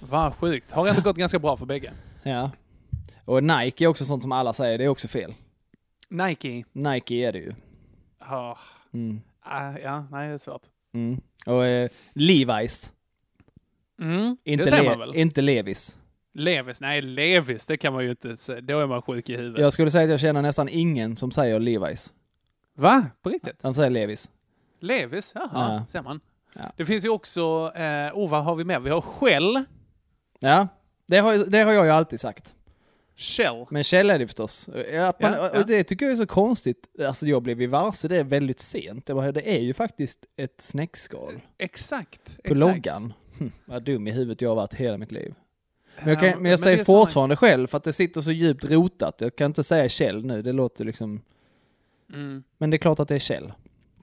[0.00, 0.72] Vad sjukt.
[0.72, 1.92] Har ändå gått ganska bra för bägge.
[2.22, 2.50] Ja.
[3.24, 5.34] Och Nike är också sånt som alla säger, det är också fel.
[6.08, 6.64] Nike.
[6.72, 7.54] Nike är det ju.
[8.20, 8.58] Ja,
[8.92, 9.20] Mm.
[9.40, 10.62] Ah, ja nej det är svårt.
[10.94, 11.20] Mm.
[11.46, 12.90] Och eh, Levi's.
[14.00, 15.14] Mm, Inte, det säger man väl?
[15.16, 15.96] inte Levis.
[16.34, 18.60] Levis, nej Levis, det kan man ju inte säga.
[18.60, 19.60] Då är man sjuk i huvudet.
[19.60, 22.12] Jag skulle säga att jag känner nästan ingen som säger Levi's.
[22.74, 23.06] Va?
[23.22, 23.62] På riktigt?
[23.62, 24.30] De säger Levis.
[24.80, 25.84] Levis, jaha, Ja.
[25.88, 26.20] ser man.
[26.52, 26.72] Ja.
[26.76, 28.80] Det finns ju också, eh, oh vad har vi mer?
[28.80, 29.64] Vi har Shell.
[30.40, 30.68] Ja,
[31.06, 32.54] det har, det har jag ju alltid sagt.
[33.16, 33.66] Shell.
[33.70, 34.68] Men Kjell är det förstås.
[34.68, 35.60] Att man, Ja, ja.
[35.60, 36.86] Och det tycker jag är så konstigt.
[37.00, 39.06] Alltså jag blev ju varse det väldigt sent.
[39.06, 42.24] Det, var, det är ju faktiskt ett snäckskal Exakt.
[42.24, 42.60] på exakt.
[42.60, 43.12] loggan.
[43.38, 45.34] Hm, vad dum i huvudet jag har varit hela mitt liv.
[45.98, 48.32] Men jag, Ja, kan, men jag det säger fortfarande själv för att det sitter så
[48.32, 49.20] djupt rotat.
[49.20, 51.20] Jag kan inte säga Kjell nu, det låter liksom...
[52.12, 52.42] Mm.
[52.58, 53.52] Men det är klart att det är Kjell.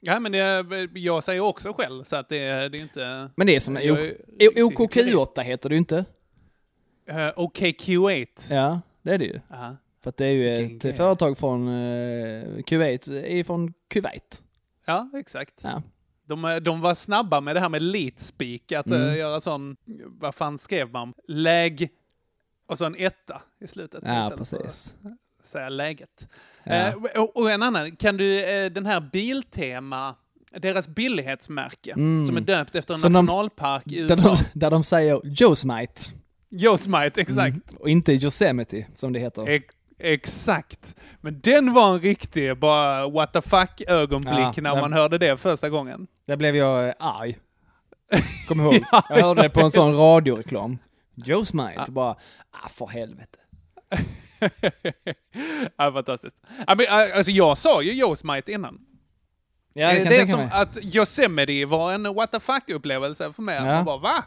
[0.02, 3.30] Ja men det, jag säger också Shell, så att det, det är inte...
[3.36, 4.02] Men det är som Jag O-
[4.40, 6.06] är O- riktigt- OKQ8 heter det ju inte.
[7.10, 8.28] Eh, OKQ8.
[8.54, 9.40] Ja, det är det ju.
[9.52, 9.76] Aha.
[10.04, 10.94] För att det är ju Vilken ett grej.
[10.94, 14.42] företag från uh, Kuwait, är från Kuwait.
[14.86, 15.54] Ja, exakt.
[15.62, 15.82] Ja.
[16.26, 19.02] De, de var snabba med det här med leetspeak, att Mm.
[19.10, 19.76] eh, göra sån,
[20.20, 21.14] vad fan skrev man?
[21.28, 21.90] Läg,
[22.68, 24.04] och så en etta i slutet.
[24.06, 24.94] Ja, precis.
[25.44, 26.30] att säga läget.
[26.64, 26.74] Ja.
[26.74, 30.16] Eh, och, och en annan, kan du eh, den här Biltema,
[30.52, 32.28] deras billighetsmärke, Mm.
[32.28, 34.36] som är döpt efter en de- nationalpark i Där USA.
[34.54, 36.02] de, där de säger Yosemite.
[36.52, 37.38] Yosemite, exakt.
[37.72, 37.80] Mm.
[37.80, 39.48] Och inte Yosemite, som det heter.
[39.50, 40.96] Ex- exakt.
[41.22, 45.38] Men den var en riktig bara what the fuck ögonblick Ja, när man hörde det
[45.38, 46.08] första gången.
[46.26, 47.38] Där blev jag eh, arg.
[48.48, 48.84] Kom ihåg.
[49.10, 50.78] Jag hörde det på en sån radioreklam.
[51.28, 52.16] Yosemite, bara,
[52.52, 53.38] ah för helvete.
[55.78, 56.36] ja, fantastiskt.
[56.68, 58.80] Ja, äh, alltså jag sa ju Yosemite innan.
[59.74, 60.50] Ja, det Eh, det är som mig.
[60.52, 63.56] att Yosemite var en what the fuck-upplevelse för mig.
[63.56, 63.64] Ja.
[63.66, 64.24] Man bara, va?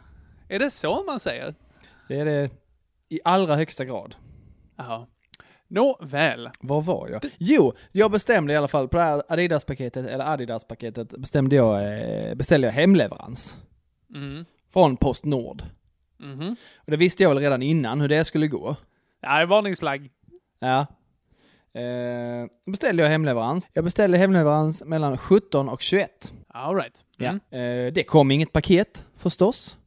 [0.49, 1.55] Är det så man säger?
[2.07, 2.49] Det är det
[3.09, 4.15] i allra högsta grad.
[4.77, 5.07] Ja.
[5.67, 6.49] Nåväl.
[6.59, 7.21] Var var jag?
[7.37, 11.99] Jo, jag bestämde i alla fall på det här Adidas-paketet, eller Adidas-paketet, bestämde jag,
[12.29, 13.57] eh, beställde jag hemleverans.
[14.15, 14.45] Mm.
[14.73, 15.63] Från Postnord.
[16.17, 16.55] Mhm.
[16.77, 18.75] Och det visste jag väl redan innan hur det skulle gå.
[19.21, 20.09] Ja, det är varningsflagg.
[20.59, 20.79] Ja.
[21.81, 23.67] Eh, beställde jag hemleverans.
[23.73, 26.33] Jag beställde hemleverans mellan 17 och 21.
[26.47, 27.05] All right.
[27.19, 27.39] Mm.
[27.49, 27.57] Ja.
[27.57, 29.77] Eh, det kom inget paket förstås.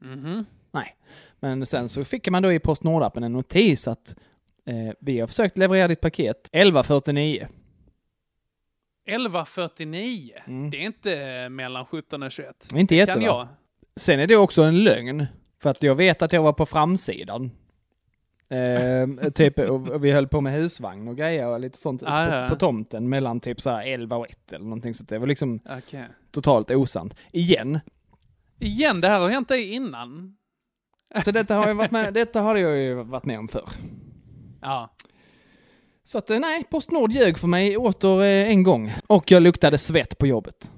[0.00, 0.44] Mhm.
[0.72, 0.94] Nej.
[1.40, 4.14] Men sen så fick man då i Postnord-appen en notis att
[4.66, 7.46] eh, vi har försökt leverera ditt paket 11.49.
[9.08, 10.30] 11.49.
[10.46, 10.70] Mm.
[10.70, 12.68] Det är inte mellan 17 och 21.
[12.74, 13.48] Inte Det jätte kan jag.
[13.96, 15.26] Sen är det också en lögn.
[15.62, 17.50] För att jag vet att jag var på framsidan.
[18.48, 22.34] Eh, typ, och, vi höll på med husvagn och grejer och lite sånt Ah, på,
[22.34, 22.48] ja.
[22.48, 24.94] på tomten mellan typ så här 11 och 1 eller någonting.
[24.94, 26.04] Så det var liksom Okej.
[26.30, 27.16] totalt osant.
[27.32, 27.80] Igen.
[28.58, 30.36] Igen, det här har hänt dig innan.
[31.24, 33.68] Så detta har, jag varit med, detta har jag ju varit med om förr.
[34.60, 34.90] Ja.
[36.04, 38.94] Så att eh, nej, Postnord ljög för mig åter eh, en gång.
[39.06, 40.70] Och jag luktade svett på jobbet.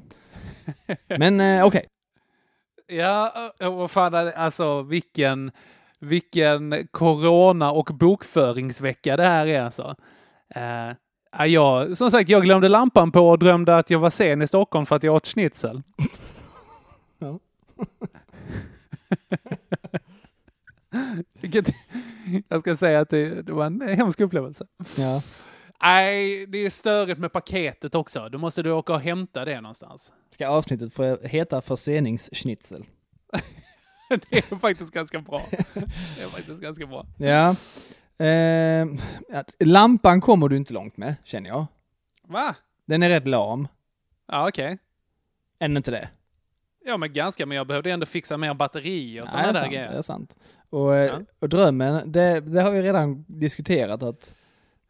[1.19, 1.87] Men eh, okej.
[2.87, 5.51] Ja, och vad fan, alltså vilken,
[5.99, 9.95] vilken corona och bokföringsvecka det här är alltså.
[10.55, 10.91] Eh,
[11.33, 14.47] ja, jag, som sagt, jag glömde lampan på och drömde att jag var sen i
[14.47, 15.83] Stockholm för att jag åt schnitzel.
[17.19, 17.39] Ja.
[21.41, 21.75] Vilket,
[22.49, 24.67] jag ska säga att det, det var en hemsk upplevelse.
[24.99, 25.23] Ja.
[25.83, 28.29] Nej, det är störigt med paketet också.
[28.29, 30.13] Då måste du åka och hämta det någonstans.
[30.31, 32.85] Ska avsnittet få heta förseningsschnitzel?
[34.31, 35.43] Det är faktiskt ganska bra.
[36.17, 37.07] Det är faktiskt ganska bra.
[37.19, 37.55] Ja.
[38.27, 38.87] Eh,
[39.59, 41.67] lampan kommer du inte långt med, känner jag.
[42.23, 42.55] Va?
[42.87, 43.69] Den är rätt lam.
[44.27, 44.79] Ja, okej.
[45.59, 46.09] Är den inte det?
[46.85, 49.91] Ja, men ganska, men jag behövde ändå fixa mer batteri och sådana där sant, grejer.
[49.93, 50.37] Det är sant.
[50.71, 51.19] Och, eh, Ja.
[51.39, 54.35] och drömmen, det, det har vi redan diskuterat att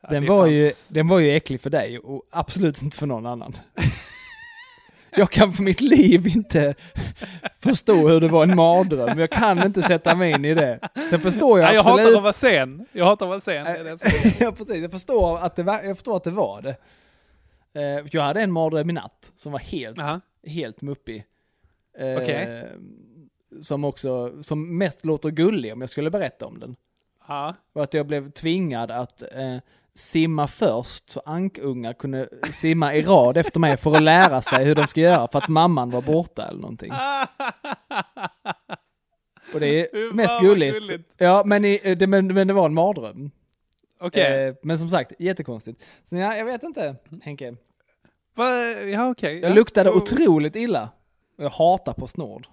[0.03, 3.07] Ja, den, var ju, fanns- den var ju äcklig för dig och absolut inte för
[3.07, 3.57] någon annan.
[5.17, 6.75] jag kan för mitt liv inte
[7.61, 9.19] förstå hur det var en mardröm.
[9.19, 10.79] Jag kan inte sätta mig in i det.
[11.11, 12.01] Sen förstår jag Nej, jag absolut...
[12.07, 12.87] hatar att vara sen.
[12.93, 13.67] Jag hatar att vara sen.
[14.39, 14.83] Ja, precis.
[14.83, 16.77] Jag förstår att det, var, jag förstår att det var det.
[17.81, 20.21] Eh, jag hade en mardröm i natt som var helt, Jaha.
[20.47, 21.25] helt muppig.
[22.01, 22.65] Eh.
[23.63, 26.77] Som också, som mest låter gullig om jag skulle berätta om den.
[27.29, 27.55] Ja.
[27.73, 29.57] Och att jag blev tvingad att eh,
[29.95, 34.75] simma först så ankungar kunde simma i rad efter mig för att lära sig hur
[34.75, 36.93] de ska göra för att mamman var borta eller någonting.
[39.55, 40.75] Och det är mest gulligt.
[40.81, 41.15] gulligt.
[41.17, 43.31] Ja, men, i, det, men, men det var en mardröm.
[44.01, 44.47] Okej.
[44.49, 45.83] Eh, men som sagt, jättekonstigt.
[46.05, 47.57] Så ja, jag vet inte, Henke.
[48.35, 48.45] Va?
[48.93, 49.39] Ja, okej.
[49.39, 49.55] Jag ja.
[49.55, 50.89] luktade Och- otroligt illa.
[51.41, 52.47] Jag hatar Postnord.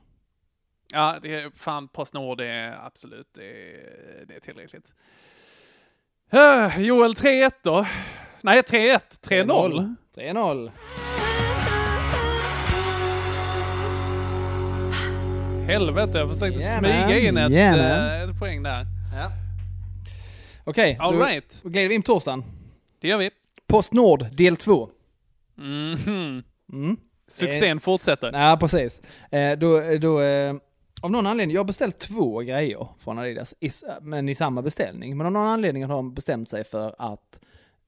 [0.94, 4.94] Ja, det är fan Postnord, är absolut, det är, det är tillräckligt.
[6.34, 7.86] Uh, Joel 3-1 då?
[8.42, 9.00] Nej, 3-1.
[9.22, 9.96] 3-0.
[10.16, 10.72] 3-0.
[15.68, 17.18] Helvete, jag försökte Yeah, smyga man.
[17.18, 18.86] in ett, Yeah, eh, ett poäng där.
[19.16, 19.32] Ja.
[20.64, 21.62] Okej, All då, right.
[21.64, 22.44] glider vi in på torsdagen.
[23.02, 23.30] Det gör vi.
[23.68, 24.90] Postnord del 2.
[25.56, 26.44] Mhm.
[26.74, 26.98] Mm.
[27.28, 28.32] Succén fortsätter.
[28.34, 29.02] Ja, precis.
[29.32, 30.56] Eh, då, då, eh,
[31.02, 33.70] av någon anledning, jag har beställt två grejer från Adidas, i,
[34.02, 35.18] men i samma beställning.
[35.18, 37.40] Men av någon anledning har de bestämt sig för att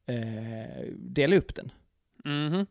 [0.06, 1.72] eh, dela upp den.
[2.26, 2.54] Mhm.
[2.54, 2.66] En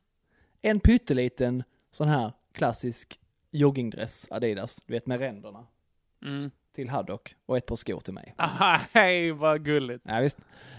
[0.62, 5.66] En pytteliten sån här klassisk joggingdress Adidas, du vet med ränderna,
[6.22, 6.50] Mm.
[6.74, 8.34] till Haddock och ett par skor till mig.
[8.92, 10.04] Hej, vad gulligt.
[10.08, 10.38] Ja, visst.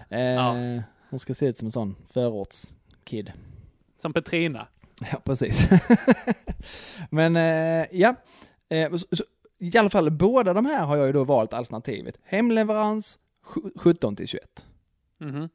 [0.09, 0.55] Eh, Ja.
[1.09, 3.31] Hon ska se ut som en sån förortskid.
[3.97, 4.67] Som Petrina.
[5.11, 5.69] Ja, precis.
[7.09, 8.15] Men eh, ja,
[8.69, 9.23] eh, så, så,
[9.59, 12.15] i alla fall båda de här har jag ju då valt alternativet.
[12.23, 14.65] Hemleverans sju- 17 till 21.
[15.19, 15.49] Mhm.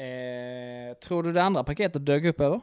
[0.00, 2.60] Eh, tror du det andra paketet dök upp eller?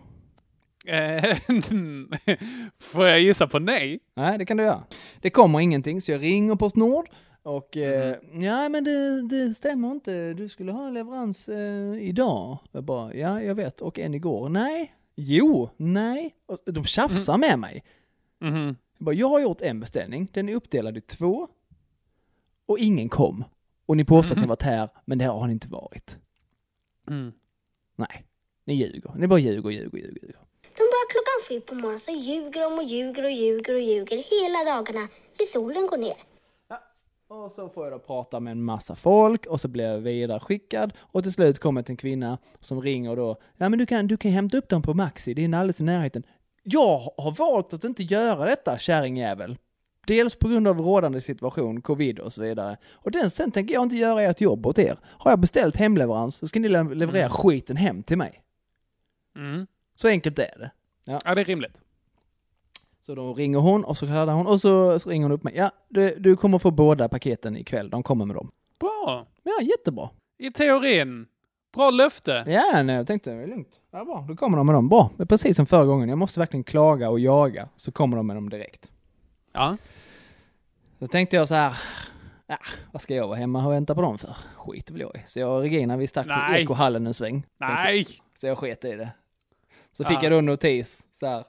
[0.88, 1.38] Eh,
[2.80, 4.00] Får jag gissa på nej?
[4.16, 4.84] Nej, det kan du göra.
[5.22, 7.10] Det kommer ingenting, så jag ringer Postnord
[7.44, 10.34] och eh, ja, men det, det stämmer inte.
[10.34, 12.58] Du skulle ha leverans eh, idag.
[12.72, 13.82] Jag bara, ja, jag vet.
[13.82, 14.50] Och en igår.
[14.50, 14.94] Nej.
[15.16, 16.36] Jo, nej.
[16.46, 17.84] Och de tjafsar med mig.
[18.40, 18.76] Mhm.
[18.98, 21.48] Jag, bara, jag har gjort en beställning, den är uppdelad i två
[22.66, 23.44] och ingen kom.
[23.86, 26.18] Och ni påstår att ni varit här, men det har ni inte varit.
[27.08, 27.34] Mm.
[27.96, 28.26] Nej,
[28.66, 29.12] ni ljuger.
[29.16, 30.22] Ni bara ljuger, ljuger, ljuger.
[30.22, 30.40] ljuger.
[30.62, 34.18] De börjar klockan sju på morgonen så ljuger de och ljuger och ljuger och ljuger
[34.18, 35.08] hela dagarna
[35.38, 36.16] tills solen går ner.
[37.28, 40.40] Och så får jag då prata med en massa folk och så blir jag vidare
[40.40, 43.38] skickad och till slut kommer till en kvinna som ringer då.
[43.58, 45.84] Ja men du kan, du kan hämta upp dem på Maxi, det är alldeles i
[45.84, 46.24] närheten.
[46.64, 49.58] Jag har valt att inte göra detta, kärringjävel.
[50.08, 52.78] Dels på grund av rådande situation, covid och så vidare.
[52.92, 54.98] Och den, sen tänker jag inte göra ert jobb åt er.
[55.04, 58.42] Har jag beställt hemleverans så ska ni le- leverera skiten hem till mig.
[59.36, 59.68] Mm.
[59.96, 60.72] Så enkelt är det.
[61.06, 61.22] Ja.
[61.26, 61.78] Ja, det är rimligt.
[63.06, 65.54] Så då ringer hon och så kallar hon och så, så ringer hon upp mig.
[65.56, 67.90] Ja, du, du kommer få båda paketen ikväll.
[67.90, 68.52] De kommer med dem.
[68.80, 69.26] Bra.
[69.44, 70.10] Ja, jättebra.
[70.38, 71.26] I teorin.
[71.74, 72.44] Bra löfte.
[72.48, 73.80] Ja, nej, jag tänkte det är lugnt.
[73.92, 74.26] Ja, bra.
[74.28, 74.90] Då kommer de med dem.
[74.90, 75.10] Bra.
[75.18, 76.10] Det är precis som förra gången.
[76.10, 77.70] Jag måste verkligen klaga och jaga.
[77.76, 78.92] Så kommer de med dem direkt.
[79.54, 79.78] Ja.
[81.00, 81.78] Så tänkte jag så här.
[82.48, 82.58] Ja,
[82.92, 84.36] vad ska jag vara hemma och vänta på dem för?
[84.58, 85.24] Skit väl jag i.
[85.28, 87.46] Så jag och Regina vi stack till ekohallen en sväng.
[87.58, 88.08] Nej.
[88.40, 89.10] Så jag sket i det.
[89.92, 90.24] Så fick Ja.
[90.24, 91.46] jag då en notis så här.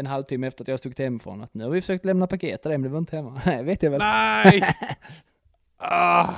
[0.00, 1.40] En halvtimme efter att jag stuckit hemifrån.
[1.42, 3.40] Att nu har vi försökt lämna paket till dig men du var inte hemma.
[3.46, 3.98] Nej, vet jag väl.
[3.98, 4.62] Nej.
[5.78, 6.34] ah.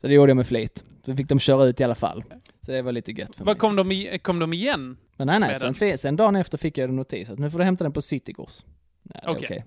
[0.00, 0.84] Så det gjorde jag med flit.
[1.06, 2.24] Så fick de köra ut i alla fall.
[2.66, 3.46] Så det var lite gött för mig.
[3.46, 4.96] Vad kom de, i, kom de igen?
[5.16, 7.64] Men nej, nej, sen, sen dagen efter fick jag en notis att nu får du
[7.64, 8.64] hämta den på Citygårds.
[9.02, 9.44] Ja, Okej.
[9.46, 9.64] okej.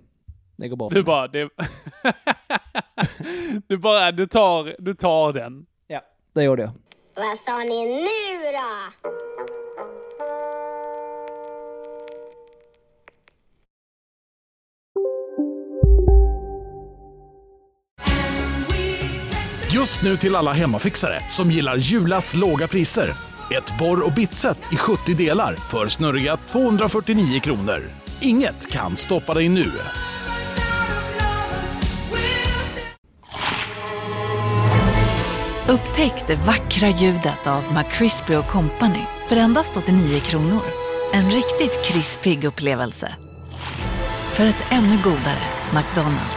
[0.56, 1.06] Det går bra för Du mig.
[1.06, 1.50] bara, det...
[3.68, 5.66] du bara, du tar, du tar den.
[5.88, 6.02] Ja,
[6.34, 6.72] det gjorde jag.
[7.16, 9.08] Vad sa ni nu då?
[19.78, 23.10] Just nu till alla hemmafixare som gillar Julas låga priser.
[23.52, 27.84] Ett borr och bitset i 70 delar för snurriga 249 kronor.
[28.22, 29.72] Inget kan stoppa dig nu.
[35.68, 40.64] Upptäck det vackra ljudet av McCrispy Company för endast 89 kronor.
[41.14, 43.16] En riktigt krispig upplevelse.
[44.34, 46.37] För ett ännu godare McDonalds.